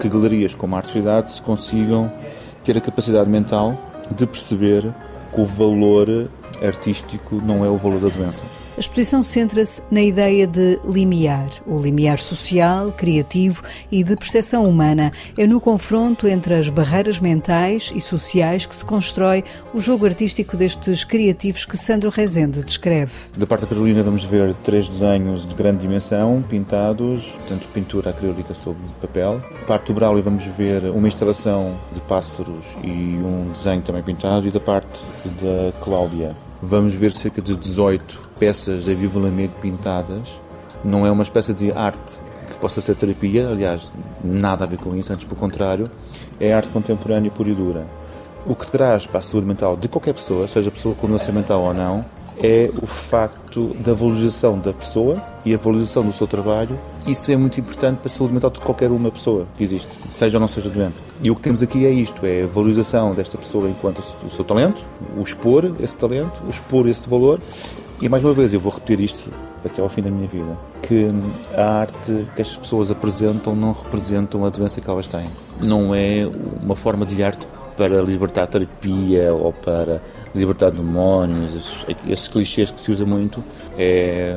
que 0.00 0.08
galerias 0.08 0.54
como 0.54 0.74
a 0.74 0.78
Arte 0.78 0.92
Cidade 0.92 1.40
consigam 1.42 2.10
ter 2.64 2.76
a 2.76 2.80
capacidade 2.80 3.28
mental 3.28 3.78
de 4.10 4.26
perceber 4.26 4.92
que 5.32 5.40
o 5.40 5.44
valor 5.44 6.28
artístico 6.62 7.36
não 7.36 7.64
é 7.64 7.68
o 7.68 7.76
valor 7.76 8.00
da 8.00 8.08
doença. 8.08 8.42
A 8.80 8.82
exposição 8.82 9.22
centra-se 9.22 9.82
na 9.90 10.00
ideia 10.00 10.46
de 10.46 10.80
limiar, 10.86 11.50
o 11.66 11.78
limiar 11.78 12.18
social, 12.18 12.90
criativo 12.92 13.62
e 13.92 14.02
de 14.02 14.16
percepção 14.16 14.64
humana. 14.64 15.12
É 15.36 15.46
no 15.46 15.60
confronto 15.60 16.26
entre 16.26 16.54
as 16.54 16.70
barreiras 16.70 17.20
mentais 17.20 17.92
e 17.94 18.00
sociais 18.00 18.64
que 18.64 18.74
se 18.74 18.82
constrói 18.82 19.44
o 19.74 19.80
jogo 19.80 20.06
artístico 20.06 20.56
destes 20.56 21.04
criativos 21.04 21.66
que 21.66 21.76
Sandro 21.76 22.08
Rezende 22.08 22.64
descreve. 22.64 23.12
Da 23.36 23.46
parte 23.46 23.60
da 23.60 23.66
Carolina 23.66 24.02
vamos 24.02 24.24
ver 24.24 24.54
três 24.64 24.88
desenhos 24.88 25.44
de 25.44 25.52
grande 25.52 25.82
dimensão, 25.82 26.42
pintados, 26.48 27.30
tanto 27.46 27.68
pintura 27.68 28.08
acrílica 28.08 28.54
sobre 28.54 28.80
papel. 28.98 29.42
Da 29.60 29.66
parte 29.66 29.88
do 29.88 29.92
Braulio 29.92 30.22
vamos 30.22 30.46
ver 30.46 30.84
uma 30.84 31.06
instalação 31.06 31.76
de 31.92 32.00
pássaros 32.00 32.64
e 32.82 32.88
um 32.88 33.50
desenho 33.52 33.82
também 33.82 34.02
pintado. 34.02 34.48
E 34.48 34.50
da 34.50 34.58
parte 34.58 35.02
da 35.42 35.70
Cláudia 35.84 36.34
vamos 36.62 36.94
ver 36.94 37.12
cerca 37.12 37.40
de 37.40 37.56
18 37.56 38.30
peças 38.38 38.84
de 38.84 38.94
Viva 38.94 39.20
pintadas. 39.60 40.40
Não 40.84 41.06
é 41.06 41.10
uma 41.10 41.22
espécie 41.22 41.54
de 41.54 41.72
arte 41.72 42.20
que 42.48 42.58
possa 42.58 42.80
ser 42.80 42.96
terapia, 42.96 43.48
aliás, 43.48 43.90
nada 44.24 44.64
a 44.64 44.66
ver 44.66 44.78
com 44.78 44.94
isso, 44.96 45.12
antes 45.12 45.24
pelo 45.24 45.38
contrário, 45.38 45.90
é 46.38 46.52
arte 46.52 46.68
contemporânea 46.70 47.30
pura 47.30 47.50
e 47.50 47.54
dura. 47.54 47.86
O 48.46 48.54
que 48.54 48.66
traz 48.70 49.06
para 49.06 49.18
a 49.18 49.22
saúde 49.22 49.46
mental 49.46 49.76
de 49.76 49.88
qualquer 49.88 50.14
pessoa, 50.14 50.48
seja 50.48 50.70
pessoa 50.70 50.94
com 50.94 51.06
doença 51.06 51.30
mental 51.30 51.62
ou 51.62 51.74
não, 51.74 52.04
é 52.42 52.70
o 52.82 52.86
facto 52.86 53.74
da 53.74 53.92
valorização 53.92 54.58
da 54.58 54.72
pessoa 54.72 55.22
e 55.44 55.54
a 55.54 55.58
valorização 55.58 56.04
do 56.04 56.12
seu 56.12 56.26
trabalho. 56.26 56.78
Isso 57.06 57.30
é 57.30 57.36
muito 57.36 57.60
importante 57.60 57.98
para 57.98 58.08
a 58.08 58.10
saúde 58.10 58.34
mental 58.34 58.50
de 58.50 58.60
qualquer 58.60 58.90
uma 58.90 59.10
pessoa 59.10 59.46
que 59.56 59.64
existe, 59.64 59.88
seja 60.10 60.36
ou 60.36 60.40
não 60.40 60.48
seja 60.48 60.68
doente. 60.68 60.96
E 61.22 61.30
o 61.30 61.36
que 61.36 61.42
temos 61.42 61.62
aqui 61.62 61.86
é 61.86 61.90
isto, 61.90 62.24
é 62.24 62.44
a 62.44 62.46
valorização 62.46 63.14
desta 63.14 63.38
pessoa 63.38 63.68
enquanto 63.68 63.98
o 63.98 64.28
seu 64.28 64.44
talento, 64.44 64.84
o 65.16 65.22
expor 65.22 65.74
esse 65.80 65.96
talento, 65.96 66.42
o 66.46 66.50
expor 66.50 66.88
esse 66.88 67.08
valor. 67.08 67.38
E 68.00 68.08
mais 68.08 68.24
uma 68.24 68.32
vez, 68.32 68.54
eu 68.54 68.60
vou 68.60 68.72
repetir 68.72 69.00
isto 69.00 69.30
até 69.64 69.82
ao 69.82 69.88
fim 69.88 70.00
da 70.00 70.10
minha 70.10 70.26
vida, 70.26 70.56
que 70.82 71.08
a 71.54 71.80
arte 71.80 72.26
que 72.34 72.40
estas 72.40 72.56
pessoas 72.56 72.90
apresentam 72.90 73.54
não 73.54 73.72
representam 73.72 74.44
a 74.46 74.48
doença 74.48 74.80
que 74.80 74.88
elas 74.88 75.06
têm. 75.06 75.26
Não 75.60 75.94
é 75.94 76.26
uma 76.62 76.74
forma 76.74 77.04
de 77.04 77.22
arte 77.22 77.46
para 77.80 78.02
libertar 78.02 78.46
terapia 78.46 79.32
ou 79.32 79.54
para 79.54 80.02
libertar 80.34 80.70
demónios, 80.70 81.86
esses 82.06 82.28
clichês 82.28 82.70
que 82.70 82.78
se 82.78 82.92
usa 82.92 83.06
muito, 83.06 83.42
é 83.78 84.36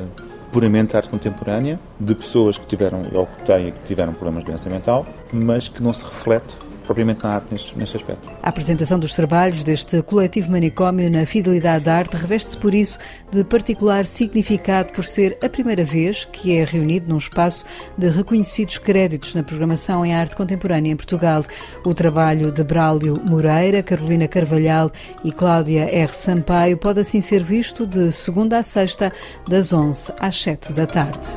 puramente 0.50 0.96
arte 0.96 1.10
contemporânea 1.10 1.78
de 2.00 2.16
pessoas 2.16 2.58
que 2.58 2.66
tiveram 2.66 3.02
ou 3.12 3.26
que 3.26 3.44
têm 3.44 3.74
que 3.74 3.84
tiveram 3.86 4.14
problemas 4.14 4.46
de 4.46 4.52
doença 4.52 4.70
mental, 4.70 5.06
mas 5.34 5.68
que 5.68 5.84
não 5.84 5.92
se 5.92 6.06
reflete 6.06 6.56
propriamente 6.84 7.24
na 7.24 7.36
arte 7.36 7.52
neste, 7.52 7.98
aspecto. 7.98 8.32
A 8.42 8.50
apresentação 8.50 9.00
dos 9.00 9.14
trabalhos 9.14 9.64
deste 9.64 10.02
coletivo 10.02 10.52
manicômio 10.52 11.10
na 11.10 11.26
Fidelidade 11.26 11.86
da 11.86 11.96
Arte 11.96 12.16
reveste-se 12.16 12.58
por 12.58 12.74
isso 12.74 13.00
de 13.32 13.44
particular 13.44 14.06
significado 14.06 14.92
por 14.92 15.04
ser 15.04 15.38
a 15.44 15.50
primeira 15.50 15.84
vez 15.84 16.26
que 16.26 16.58
é 16.58 16.64
reunido 16.64 17.10
num 17.10 17.18
espaço 17.18 17.66
de 17.98 18.10
reconhecidos 18.10 18.78
créditos 18.78 19.34
na 19.34 19.44
programação 19.44 20.06
em 20.06 20.14
arte 20.14 20.36
contemporânea 20.36 20.92
em 20.92 20.96
Portugal. 20.96 21.44
O 21.86 21.94
trabalho 21.94 22.52
de 22.52 22.64
Braulio 22.64 23.22
Moreira, 23.28 23.82
Carolina 23.82 24.28
Carvalhal 24.28 24.92
e 25.24 25.32
Cláudia 25.32 25.84
R. 25.90 26.14
Sampaio 26.14 26.78
pode 26.78 27.00
assim 27.00 27.22
ser 27.22 27.44
visto 27.44 27.88
de 27.88 28.12
segunda 28.12 28.60
a 28.60 28.64
sexta, 28.64 29.12
das 29.48 29.74
11 29.74 30.14
às 30.20 30.42
7 30.42 30.74
da 30.74 30.86
tarde. 30.86 31.34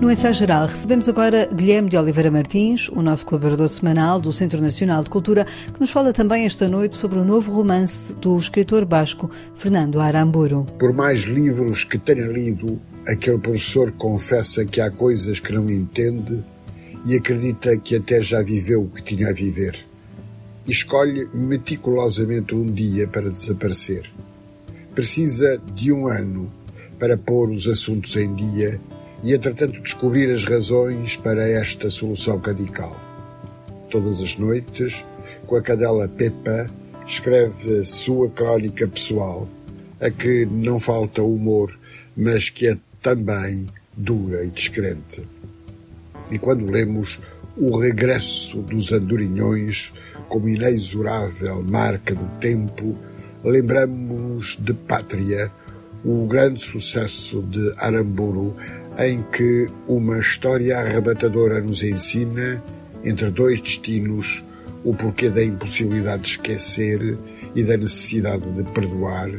No 0.00 0.12
ensaio 0.12 0.32
geral, 0.32 0.68
recebemos 0.68 1.08
agora 1.08 1.48
Guilherme 1.52 1.90
de 1.90 1.96
Oliveira 1.96 2.30
Martins, 2.30 2.88
o 2.88 3.02
nosso 3.02 3.26
colaborador 3.26 3.68
semanal 3.68 4.20
do 4.20 4.30
Centro 4.30 4.60
Nacional 4.60 5.02
de 5.02 5.10
Cultura, 5.10 5.44
que 5.74 5.80
nos 5.80 5.90
fala 5.90 6.12
também 6.12 6.44
esta 6.44 6.68
noite 6.68 6.94
sobre 6.94 7.18
o 7.18 7.24
novo 7.24 7.50
romance 7.50 8.14
do 8.14 8.38
escritor 8.38 8.84
basco 8.84 9.28
Fernando 9.56 10.00
Aramburu. 10.00 10.64
Por 10.78 10.92
mais 10.92 11.22
livros 11.22 11.82
que 11.82 11.98
tenha 11.98 12.28
lido, 12.28 12.80
aquele 13.08 13.38
professor 13.38 13.90
confessa 13.90 14.64
que 14.64 14.80
há 14.80 14.88
coisas 14.88 15.40
que 15.40 15.52
não 15.52 15.68
entende 15.68 16.44
e 17.04 17.16
acredita 17.16 17.76
que 17.76 17.96
até 17.96 18.22
já 18.22 18.40
viveu 18.40 18.82
o 18.82 18.88
que 18.88 19.02
tinha 19.02 19.30
a 19.30 19.32
viver. 19.32 19.84
E 20.64 20.70
escolhe 20.70 21.28
meticulosamente 21.34 22.54
um 22.54 22.66
dia 22.66 23.08
para 23.08 23.28
desaparecer. 23.28 24.08
Precisa 24.94 25.60
de 25.74 25.90
um 25.90 26.06
ano 26.06 26.52
para 27.00 27.16
pôr 27.16 27.50
os 27.50 27.66
assuntos 27.66 28.14
em 28.16 28.32
dia 28.32 28.80
e, 29.22 29.34
entretanto, 29.34 29.80
descobrir 29.80 30.32
as 30.32 30.44
razões 30.44 31.16
para 31.16 31.48
esta 31.48 31.90
solução 31.90 32.38
radical. 32.38 32.96
Todas 33.90 34.20
as 34.20 34.36
noites, 34.36 35.04
com 35.46 35.56
a 35.56 35.62
cadela 35.62 36.08
Pepa, 36.08 36.68
escreve 37.06 37.78
a 37.78 37.84
sua 37.84 38.28
crónica 38.28 38.86
pessoal, 38.86 39.48
a 40.00 40.10
que 40.10 40.46
não 40.46 40.78
falta 40.78 41.22
humor, 41.22 41.76
mas 42.16 42.50
que 42.50 42.68
é 42.68 42.76
também 43.02 43.66
dura 43.96 44.44
e 44.44 44.48
descrente. 44.48 45.22
E 46.30 46.38
quando 46.38 46.70
lemos 46.70 47.20
o 47.56 47.76
regresso 47.78 48.58
dos 48.58 48.92
andorinhões 48.92 49.92
como 50.28 50.48
inexorável 50.48 51.62
marca 51.62 52.14
do 52.14 52.28
tempo, 52.38 52.96
lembramos 53.42 54.56
de 54.60 54.74
Pátria, 54.74 55.50
o 56.04 56.26
grande 56.26 56.60
sucesso 56.60 57.42
de 57.42 57.72
Aramburu, 57.78 58.54
em 58.98 59.22
que 59.22 59.68
uma 59.86 60.18
história 60.18 60.78
arrebatadora 60.78 61.60
nos 61.60 61.82
ensina, 61.82 62.62
entre 63.04 63.30
dois 63.30 63.60
destinos, 63.60 64.44
o 64.84 64.92
porquê 64.92 65.28
da 65.28 65.44
impossibilidade 65.44 66.22
de 66.22 66.28
esquecer 66.30 67.16
e 67.54 67.62
da 67.62 67.76
necessidade 67.76 68.50
de 68.52 68.64
perdoar 68.72 69.30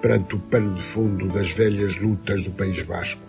perante 0.00 0.36
o 0.36 0.38
pano 0.38 0.74
de 0.74 0.82
fundo 0.82 1.28
das 1.28 1.50
velhas 1.50 1.96
lutas 1.96 2.44
do 2.44 2.50
País 2.52 2.82
Basco. 2.84 3.20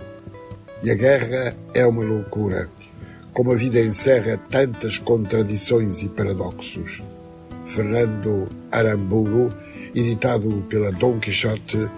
E 0.83 0.91
a 0.91 0.95
guerra 0.95 1.55
é 1.73 1.85
uma 1.85 2.03
loucura, 2.03 2.69
como 3.33 3.51
a 3.51 3.55
vida 3.55 3.79
encerra 3.79 4.38
tantas 4.38 4.97
contradições 4.97 6.01
e 6.03 6.07
paradoxos. 6.07 7.01
Fernando 7.65 8.47
Aramburu, 8.71 9.50
editado 9.95 10.63
pela 10.69 10.91
Dom 10.91 11.19
Quixote, 11.19 11.89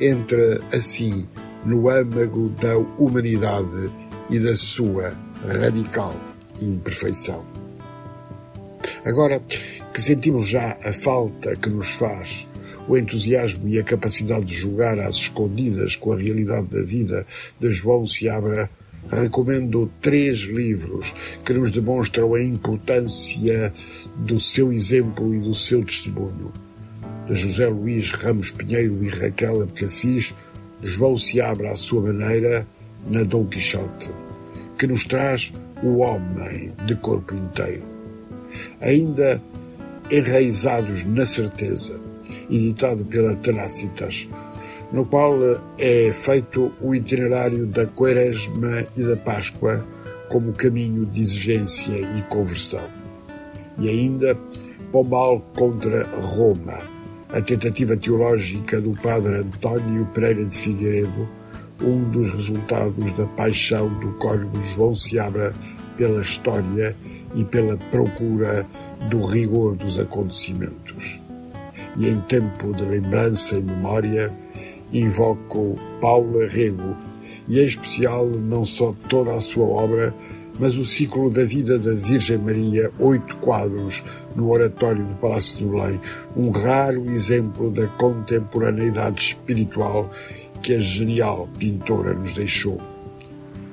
entra 0.00 0.60
assim 0.72 1.26
no 1.64 1.88
âmago 1.88 2.48
da 2.60 2.76
humanidade 2.76 3.90
e 4.30 4.38
da 4.38 4.54
sua 4.54 5.12
radical 5.46 6.16
imperfeição. 6.60 7.44
Agora 9.04 9.40
que 9.92 10.00
sentimos 10.00 10.48
já 10.48 10.76
a 10.84 10.92
falta 10.92 11.54
que 11.56 11.68
nos 11.68 11.90
faz 11.90 12.48
o 12.88 12.96
entusiasmo 12.96 13.68
e 13.68 13.78
a 13.78 13.84
capacidade 13.84 14.46
de 14.46 14.54
jogar 14.54 14.98
às 14.98 15.16
escondidas 15.16 15.96
com 15.96 16.12
a 16.12 16.18
realidade 16.18 16.68
da 16.68 16.82
vida 16.82 17.26
de 17.60 17.70
João 17.70 18.06
Seabra, 18.06 18.68
recomendo 19.10 19.90
três 20.00 20.40
livros 20.40 21.14
que 21.44 21.52
nos 21.52 21.70
demonstram 21.70 22.34
a 22.34 22.42
importância 22.42 23.72
do 24.16 24.40
seu 24.40 24.72
exemplo 24.72 25.34
e 25.34 25.38
do 25.38 25.54
seu 25.54 25.84
testemunho. 25.84 26.52
De 27.28 27.34
José 27.34 27.66
Luís 27.68 28.10
Ramos 28.10 28.50
Pinheiro 28.50 29.04
e 29.04 29.08
Raquel 29.08 29.62
Abcacis, 29.62 30.34
João 30.82 31.16
se 31.16 31.40
abre 31.40 31.68
à 31.68 31.76
sua 31.76 32.02
maneira 32.02 32.66
na 33.08 33.22
Dom 33.22 33.46
Quixote, 33.46 34.10
que 34.76 34.86
nos 34.86 35.04
traz 35.04 35.52
o 35.82 35.98
homem 35.98 36.72
de 36.86 36.96
corpo 36.96 37.34
inteiro. 37.34 37.82
Ainda 38.80 39.40
enraizados 40.10 41.04
na 41.04 41.24
certeza, 41.24 41.98
editado 42.50 43.04
pela 43.04 43.36
Tenacitas, 43.36 44.28
no 44.92 45.06
qual 45.06 45.38
é 45.78 46.12
feito 46.12 46.72
o 46.80 46.94
itinerário 46.94 47.64
da 47.66 47.86
Quaresma 47.86 48.86
e 48.96 49.02
da 49.02 49.16
Páscoa 49.16 49.86
como 50.28 50.52
caminho 50.52 51.06
de 51.06 51.20
exigência 51.20 51.92
e 51.92 52.22
conversão. 52.22 52.84
E 53.78 53.88
ainda 53.88 54.36
Pombal 54.90 55.40
contra 55.56 56.04
Roma, 56.20 56.78
a 57.32 57.40
tentativa 57.40 57.96
teológica 57.96 58.78
do 58.78 58.92
padre 58.92 59.36
António 59.36 60.04
Pereira 60.12 60.44
de 60.44 60.56
Figueiredo, 60.56 61.26
um 61.82 62.04
dos 62.10 62.30
resultados 62.30 63.10
da 63.14 63.24
paixão 63.24 63.88
do 64.00 64.12
código 64.18 64.60
João 64.74 64.94
Seabra 64.94 65.54
pela 65.96 66.20
história 66.20 66.94
e 67.34 67.42
pela 67.44 67.78
procura 67.90 68.66
do 69.08 69.24
rigor 69.24 69.74
dos 69.76 69.98
acontecimentos. 69.98 71.18
E 71.96 72.06
em 72.06 72.20
tempo 72.20 72.74
de 72.74 72.84
lembrança 72.84 73.56
e 73.56 73.62
memória, 73.62 74.30
invoco 74.92 75.78
Paulo 76.02 76.46
Rego, 76.46 76.94
e 77.48 77.58
em 77.60 77.64
especial 77.64 78.28
não 78.28 78.62
só 78.62 78.94
toda 79.08 79.34
a 79.34 79.40
sua 79.40 79.64
obra, 79.64 80.14
mas 80.62 80.76
o 80.76 80.84
ciclo 80.84 81.28
da 81.28 81.44
vida 81.44 81.76
da 81.76 81.92
Virgem 81.92 82.38
Maria, 82.38 82.88
oito 83.00 83.36
quadros 83.38 84.00
no 84.36 84.48
oratório 84.48 85.04
do 85.04 85.14
Palácio 85.16 85.58
de 85.58 85.64
Belém, 85.64 86.00
um 86.36 86.50
raro 86.50 87.10
exemplo 87.10 87.68
da 87.68 87.88
contemporaneidade 87.88 89.20
espiritual 89.22 90.08
que 90.62 90.74
a 90.74 90.78
genial 90.78 91.48
pintora 91.58 92.14
nos 92.14 92.32
deixou. 92.32 92.80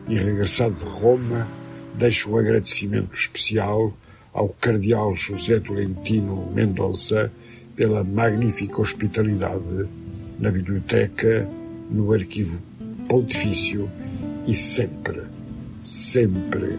E 0.07 0.15
regressado 0.15 0.73
de 0.73 0.85
Roma, 0.85 1.47
deixo 1.93 2.31
um 2.31 2.37
agradecimento 2.37 3.13
especial 3.13 3.93
ao 4.33 4.49
cardeal 4.49 5.13
José 5.13 5.59
Tolentino 5.59 6.51
Mendonça 6.51 7.31
pela 7.75 8.03
magnífica 8.03 8.81
hospitalidade 8.81 9.87
na 10.39 10.49
biblioteca, 10.49 11.47
no 11.87 12.11
arquivo 12.11 12.59
pontifício 13.07 13.87
e 14.47 14.55
sempre 14.55 15.28
sempre. 15.81 16.77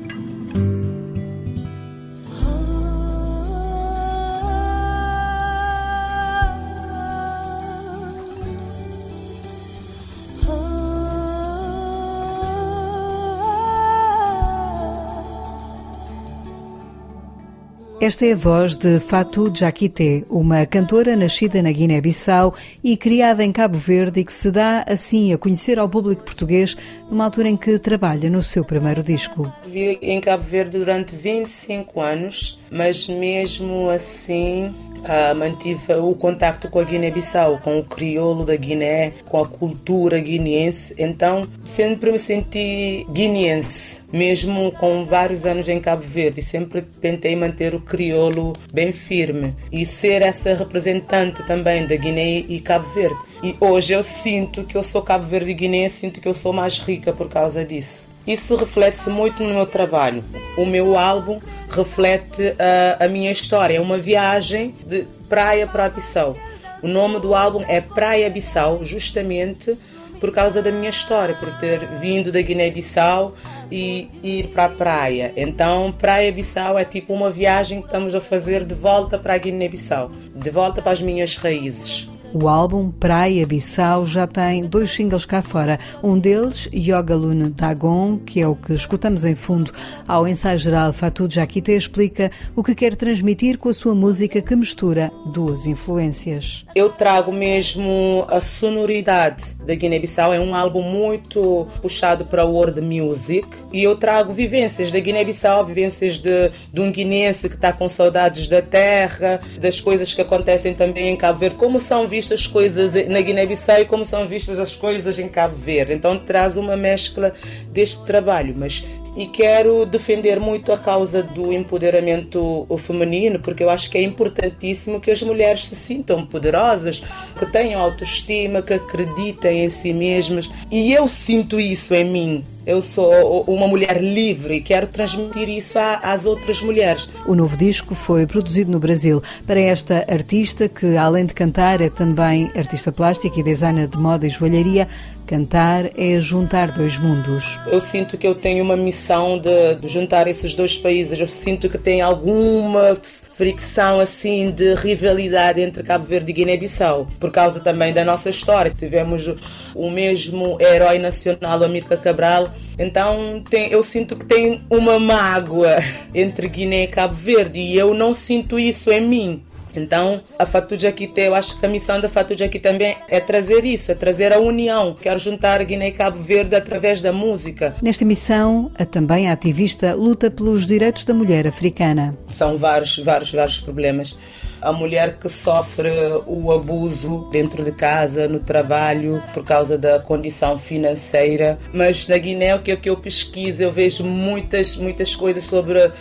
Esta 18.01 18.25
é 18.25 18.33
a 18.33 18.37
voz 18.37 18.77
de 18.77 18.99
Fatou 18.99 19.55
Jakite, 19.55 20.25
uma 20.31 20.65
cantora 20.65 21.15
nascida 21.15 21.61
na 21.61 21.71
Guiné-Bissau 21.71 22.55
e 22.83 22.97
criada 22.97 23.45
em 23.45 23.53
Cabo 23.53 23.77
Verde 23.77 24.21
e 24.21 24.25
que 24.25 24.33
se 24.33 24.51
dá 24.51 24.83
assim 24.89 25.35
a 25.35 25.39
conhecer 25.39 25.79
ao 25.79 25.87
público 25.87 26.25
português 26.25 26.75
numa 27.11 27.25
altura 27.25 27.51
em 27.51 27.59
que 27.59 27.79
trabalha 27.79 28.31
no 28.31 28.43
seu 28.43 28.65
primeiro 28.65 29.03
disco. 29.03 29.53
Vivi 29.67 29.99
em 30.01 30.19
Cabo 30.19 30.43
Verde 30.45 30.79
durante 30.79 31.15
25 31.15 32.01
anos, 32.01 32.59
mas 32.71 33.07
mesmo 33.07 33.91
assim 33.91 34.75
Uh, 35.01 35.35
mantive 35.35 35.95
o 35.95 36.15
contacto 36.15 36.69
com 36.69 36.79
a 36.79 36.85
Guiné-Bissau, 36.85 37.59
com 37.59 37.79
o 37.79 37.85
crioulo 37.85 38.45
da 38.45 38.55
Guiné, 38.55 39.15
com 39.29 39.43
a 39.43 39.49
cultura 39.49 40.21
guineense. 40.21 40.95
Então, 40.99 41.43
sempre 41.65 42.13
me 42.13 42.19
senti 42.19 43.07
guineense, 43.11 44.03
mesmo 44.13 44.71
com 44.73 45.07
vários 45.07 45.47
anos 45.47 45.69
em 45.69 45.81
Cabo 45.81 46.03
Verde. 46.03 46.43
Sempre 46.43 46.83
tentei 46.83 47.35
manter 47.35 47.75
o 47.75 47.81
crioulo 47.81 48.53
bem 48.73 48.93
firme 48.93 49.57
e 49.73 49.87
ser 49.87 50.23
essa 50.23 50.55
representante 50.55 51.43
também 51.45 51.87
da 51.87 51.97
Guiné 51.97 52.45
e 52.49 52.61
Cabo 52.61 52.89
Verde. 52.91 53.17
E 53.43 53.57
hoje 53.59 53.95
eu 53.95 54.03
sinto 54.03 54.65
que 54.65 54.77
eu 54.77 54.83
sou 54.83 55.01
Cabo 55.01 55.25
Verde 55.25 55.53
e 55.53 55.55
Guiné, 55.55 55.89
sinto 55.89 56.21
que 56.21 56.29
eu 56.29 56.35
sou 56.35 56.53
mais 56.53 56.79
rica 56.79 57.13
por 57.13 57.29
causa 57.29 57.65
disso. 57.65 58.10
Isso 58.27 58.55
reflete-se 58.57 59.11
muito 59.11 59.43
no 59.43 59.55
meu 59.55 59.67
trabalho. 59.67 60.23
O 60.57 60.67
meu 60.67 60.99
álbum 60.99 61.41
reflete 61.71 62.55
a, 62.59 63.05
a 63.05 63.09
minha 63.09 63.31
história, 63.31 63.77
é 63.77 63.81
uma 63.81 63.97
viagem 63.97 64.75
de 64.87 65.07
praia 65.29 65.67
para 65.67 65.89
Bissau. 65.89 66.37
O 66.83 66.89
nome 66.89 67.21
do 67.21 67.35
álbum 67.35 67.63
é 67.69 67.81
Praia 67.81 68.29
Bissau, 68.31 68.85
justamente 68.85 69.77
por 70.21 70.33
causa 70.33 70.61
da 70.61 70.71
minha 70.71 70.91
história, 70.91 71.35
por 71.35 71.51
ter 71.59 71.87
vindo 71.99 72.31
da 72.31 72.43
Guiné-Bissau 72.43 73.35
e 73.73 74.11
ir 74.23 74.49
para 74.49 74.67
a 74.67 74.69
praia. 74.69 75.33
Então, 75.35 75.95
Praia 75.97 76.31
Bissau 76.31 76.79
é 76.79 76.85
tipo 76.85 77.15
uma 77.15 77.31
viagem 77.31 77.81
que 77.81 77.87
estamos 77.87 78.15
a 78.15 78.21
fazer 78.21 78.65
de 78.65 78.75
volta 78.75 79.19
para 79.19 79.35
a 79.35 79.39
Guiné-Bissau, 79.39 80.11
de 80.35 80.51
volta 80.51 80.83
para 80.83 80.93
as 80.93 81.01
minhas 81.01 81.37
raízes. 81.37 82.10
O 82.33 82.49
álbum 82.49 82.93
Praia 82.93 83.45
Bissau 83.45 84.07
já 84.07 84.25
tem 84.25 84.65
dois 84.65 84.93
singles 84.93 85.25
cá 85.25 85.43
fora. 85.43 85.81
Um 86.01 86.17
deles, 86.17 86.69
Yoga 86.73 87.17
Lune 87.17 87.51
Dagon, 87.51 88.19
que 88.19 88.41
é 88.41 88.47
o 88.47 88.55
que 88.55 88.73
escutamos 88.73 89.25
em 89.25 89.35
fundo 89.35 89.73
ao 90.07 90.29
ensaio 90.29 90.59
geral 90.59 90.93
Fatou 90.93 91.29
Jaquite, 91.29 91.73
explica 91.73 92.31
o 92.55 92.63
que 92.63 92.75
quer 92.75 92.95
transmitir 92.95 93.59
com 93.59 93.69
a 93.69 93.75
sua 93.75 93.97
música 93.97 94.41
que 94.41 94.55
mistura 94.55 95.11
duas 95.33 95.67
influências. 95.67 96.65
Eu 96.73 96.91
trago 96.91 97.33
mesmo 97.33 98.25
a 98.29 98.41
sonoridade 98.41 99.57
da 99.71 99.75
Guiné-Bissau. 99.77 100.35
É 100.35 100.41
um 100.41 100.55
álbum 100.55 100.83
muito 100.83 101.69
puxado 101.81 102.25
para 102.25 102.45
o 102.45 102.53
world 102.53 102.81
music 102.81 103.47
e 103.73 103.83
eu 103.83 103.97
trago 103.97 104.33
vivências 104.33 104.91
da 104.91 104.99
Guiné-Bissau, 104.99 105.65
vivências 105.65 106.19
de, 106.19 106.51
de 106.73 106.81
um 106.81 106.91
guinense 106.91 107.49
que 107.49 107.55
está 107.55 107.73
com 107.73 107.89
saudades 107.89 108.49
da 108.49 108.61
terra, 108.61 109.41
das 109.61 109.81
coisas 109.81 110.13
que 110.13 110.21
acontecem 110.21 110.75
também 110.75 111.09
em 111.09 111.17
Cabo 111.17 111.39
Verde, 111.39 111.57
como 111.57 111.79
são 111.79 112.07
vistas 112.09 112.41
as 112.41 112.47
coisas 112.47 112.95
na 113.09 113.21
Guiné-Bissau 113.21 113.81
e 113.81 113.85
como 113.85 114.05
são 114.05 114.27
vistas 114.27 114.59
as 114.59 114.73
coisas 114.73 115.19
em 115.19 115.29
Cabo 115.29 115.57
Verde. 115.57 115.93
Então 115.93 116.19
traz 116.19 116.57
uma 116.57 116.77
mescla 116.77 117.33
deste 117.73 118.05
trabalho, 118.05 118.55
mas 118.57 118.85
e 119.17 119.27
quero 119.27 119.85
defender 119.85 120.39
muito 120.39 120.73
a 120.73 120.79
causa 120.79 121.23
do 121.23 121.53
empoderamento 121.53 122.67
feminino, 122.79 123.39
porque 123.41 123.63
eu 123.63 123.71
acho 123.71 123.91
que 123.91 123.99
é 123.99 124.03
importantíssimo 124.03 125.01
que 125.01 125.11
as 125.11 125.23
mulheres 125.23 125.65
se 125.65 125.77
sintam 125.77 126.27
poderosas, 126.27 127.03
que 127.39 127.47
tenham 127.47 127.81
autoestima, 127.81 128.63
que 128.63 128.75
acreditem 128.75 129.65
em 129.65 129.71
si 129.71 129.93
mesmas. 129.93 130.51
E 130.71 130.93
eu 130.93 131.09
sinto 131.09 131.59
isso 131.59 131.95
em 131.95 132.05
mim. 132.05 132.45
Eu 132.67 132.83
sou 132.83 133.43
uma 133.49 133.67
mulher 133.67 134.03
livre 134.03 134.57
e 134.57 134.61
quero 134.61 134.87
transmitir 134.87 135.49
isso 135.49 135.79
às 135.79 136.27
outras 136.27 136.61
mulheres. 136.61 137.09
O 137.27 137.35
novo 137.35 137.57
disco 137.57 137.95
foi 137.95 138.27
produzido 138.27 138.71
no 138.71 138.79
Brasil 138.79 139.23
para 139.47 139.59
esta 139.59 140.05
artista 140.07 140.69
que, 140.69 140.97
além 140.97 141.25
de 141.25 141.33
cantar, 141.33 141.81
é 141.81 141.89
também 141.89 142.51
artista 142.55 142.93
plástica 142.93 143.41
e 143.41 143.43
designer 143.43 143.89
de 143.89 143.99
moda 143.99 144.27
e 144.27 144.31
joalharia. 144.31 144.87
Cantar 145.31 145.93
é 145.97 146.21
juntar 146.21 146.73
dois 146.73 146.99
mundos. 146.99 147.57
Eu 147.69 147.79
sinto 147.79 148.19
que 148.19 148.27
eu 148.27 148.35
tenho 148.35 148.65
uma 148.65 148.77
missão 148.77 149.39
de, 149.39 149.77
de 149.77 149.87
juntar 149.87 150.27
esses 150.27 150.55
dois 150.55 150.77
países. 150.77 151.21
Eu 151.21 151.27
sinto 151.29 151.69
que 151.69 151.79
tem 151.79 152.01
alguma 152.01 152.97
fricção 153.01 154.01
assim 154.01 154.51
de 154.51 154.75
rivalidade 154.75 155.61
entre 155.61 155.85
Cabo 155.85 156.05
Verde 156.05 156.33
e 156.33 156.35
Guiné-Bissau, 156.35 157.07
por 157.21 157.31
causa 157.31 157.61
também 157.61 157.93
da 157.93 158.05
nossa 158.05 158.29
história. 158.29 158.75
Tivemos 158.77 159.33
o 159.73 159.89
mesmo 159.89 160.59
herói 160.61 160.99
nacional, 160.99 161.63
Amílcar 161.63 161.99
Cabral. 161.99 162.49
Então 162.77 163.41
tem, 163.49 163.71
eu 163.71 163.85
sinto 163.85 164.17
que 164.17 164.25
tem 164.25 164.61
uma 164.69 164.99
mágoa 164.99 165.77
entre 166.13 166.49
Guiné 166.49 166.83
e 166.83 166.89
Cabo 166.89 167.15
Verde 167.15 167.61
e 167.61 167.79
eu 167.79 167.95
não 167.95 168.13
sinto 168.13 168.59
isso 168.59 168.91
em 168.91 169.03
mim. 169.03 169.43
Então, 169.75 170.21
a 170.39 170.47
Fatuja 170.47 170.89
aqui, 170.89 171.11
eu 171.17 171.35
acho 171.35 171.59
que 171.59 171.67
a 171.67 171.69
missão 171.69 172.01
da 172.01 172.09
Fatuja 172.09 172.47
aqui 172.47 172.59
também 172.59 172.97
é 173.09 173.21
trazer 173.21 173.65
isso, 173.65 173.93
é 173.93 173.95
trazer 173.95 174.33
a 174.33 174.39
união. 174.39 174.97
Quero 175.01 175.19
juntar 175.19 175.63
Guiné 175.65 175.89
e 175.89 175.93
Cabo 175.93 176.19
Verde 176.21 176.55
através 176.55 177.01
da 177.01 177.13
música. 177.13 177.75
Nesta 177.83 178.05
missão, 178.05 178.71
a 178.79 178.85
também 178.85 179.29
a 179.29 179.33
ativista 179.33 179.95
luta 179.95 180.31
pelos 180.31 180.67
direitos 180.67 181.05
da 181.05 181.15
mulher 181.15 181.47
africana. 181.47 182.17
São 182.29 182.57
vários, 182.57 182.99
vários, 182.99 183.33
vários 183.33 183.61
problemas. 183.61 184.17
A 184.61 184.73
mulher 184.73 185.17
que 185.19 185.29
sofre 185.29 185.91
o 186.27 186.53
abuso 186.53 187.29
dentro 187.33 187.65
de 187.65 187.73
casa, 187.73 188.29
no 188.29 188.41
trabalho, 188.41 189.23
por 189.33 189.43
causa 189.43 189.79
da 189.79 189.99
condição 189.99 190.59
financeira. 190.59 191.59
Mas 191.73 192.07
na 192.09 192.19
Guiné, 192.19 192.55
o 192.55 192.59
que, 192.59 192.73
é 192.73 192.77
que 192.77 192.91
eu 192.91 192.97
pesquiso, 192.97 193.63
eu 193.63 193.73
vejo 193.73 194.05
muitas, 194.05 194.77
muitas 194.77 195.17
coisas 195.17 195.45
sobre 195.45 195.79
uh, 195.87 195.93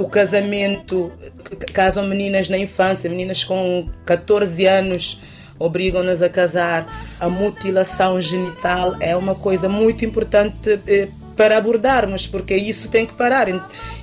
o 0.00 0.08
casamento, 0.08 1.10
casam 1.54 2.06
meninas 2.06 2.48
na 2.48 2.58
infância, 2.58 3.08
meninas 3.10 3.44
com 3.44 3.88
14 4.04 4.66
anos 4.66 5.20
obrigam-nas 5.58 6.22
a 6.22 6.28
casar. 6.28 6.86
A 7.18 7.28
mutilação 7.28 8.20
genital 8.20 8.96
é 9.00 9.16
uma 9.16 9.34
coisa 9.34 9.68
muito 9.68 10.04
importante 10.04 10.80
eh, 10.86 11.08
para 11.36 11.56
abordarmos, 11.56 12.26
porque 12.26 12.54
isso 12.56 12.88
tem 12.88 13.06
que 13.06 13.14
parar. 13.14 13.46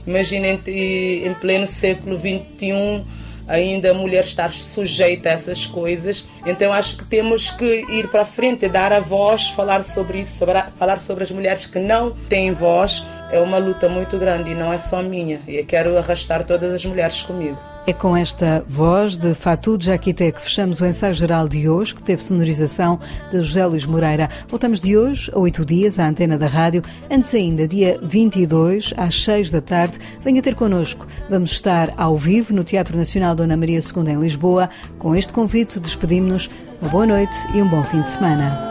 Imaginem 0.05 0.59
em 0.65 1.33
pleno 1.35 1.67
século 1.67 2.17
XXI 2.17 3.03
ainda 3.47 3.91
a 3.91 3.93
mulher 3.93 4.23
estar 4.23 4.53
sujeita 4.53 5.29
a 5.29 5.33
essas 5.33 5.65
coisas. 5.65 6.25
Então 6.45 6.71
acho 6.71 6.97
que 6.97 7.05
temos 7.05 7.49
que 7.49 7.85
ir 7.89 8.07
para 8.07 8.25
frente, 8.25 8.67
dar 8.69 8.93
a 8.93 8.99
voz, 8.99 9.49
falar 9.49 9.83
sobre 9.83 10.19
isso, 10.19 10.37
sobre 10.37 10.57
a, 10.57 10.67
falar 10.77 11.01
sobre 11.01 11.23
as 11.23 11.31
mulheres 11.31 11.65
que 11.65 11.79
não 11.79 12.11
têm 12.29 12.53
voz 12.53 13.03
é 13.32 13.39
uma 13.39 13.58
luta 13.58 13.88
muito 13.88 14.17
grande 14.17 14.52
e 14.52 14.56
não 14.56 14.72
é 14.72 14.78
só 14.78 15.02
minha. 15.02 15.39
E 15.48 15.56
eu 15.56 15.65
quero 15.65 15.98
arrastar 15.98 16.44
todas 16.44 16.74
as 16.74 16.86
mulheres 16.86 17.22
comigo. 17.22 17.58
É 17.88 17.94
com 17.94 18.15
esta 18.15 18.63
voz 18.67 19.17
de 19.17 19.34
Fatou 19.34 19.76
Jaquité 19.80 20.32
que 20.32 20.39
fechamos 20.39 20.82
o 20.82 20.86
ensaio 20.86 21.15
geral 21.15 21.48
de 21.48 21.67
hoje, 21.67 21.96
que 21.96 22.04
teve 22.04 22.22
sonorização 22.22 23.00
de 23.32 23.41
José 23.41 23.65
Luís 23.65 23.86
Moreira. 23.88 24.30
Voltamos 24.48 24.80
de 24.80 24.96
hoje 24.96 25.32
a 25.34 25.39
oito 25.39 25.65
dias 25.65 25.98
à 25.98 26.08
antena 26.08 26.38
da 26.38 26.46
rádio. 26.46 26.84
Antes 27.10 27.34
ainda, 27.34 27.67
dia 27.67 27.98
22, 28.04 28.94
às 28.96 29.24
seis 29.24 29.50
da 29.50 29.62
tarde, 29.62 29.98
venha 30.24 30.44
ter 30.44 30.54
connosco. 30.54 31.08
Vamos 31.28 31.54
estar 31.54 31.91
ao 31.98 32.15
vivo 32.15 32.54
no 32.54 32.63
Teatro 32.63 32.96
Nacional 32.96 33.34
Dona 33.34 33.58
Maria 33.58 33.80
II 33.80 34.12
em 34.12 34.20
Lisboa. 34.20 34.70
Com 35.00 35.15
este 35.15 35.34
convite, 35.34 35.80
despedimos-nos. 35.80 36.52
Uma 36.80 36.89
boa 36.89 37.06
noite 37.06 37.36
e 37.54 37.62
um 37.62 37.67
bom 37.67 37.84
fim 37.84 38.02
de 38.02 38.10
semana. 38.10 38.70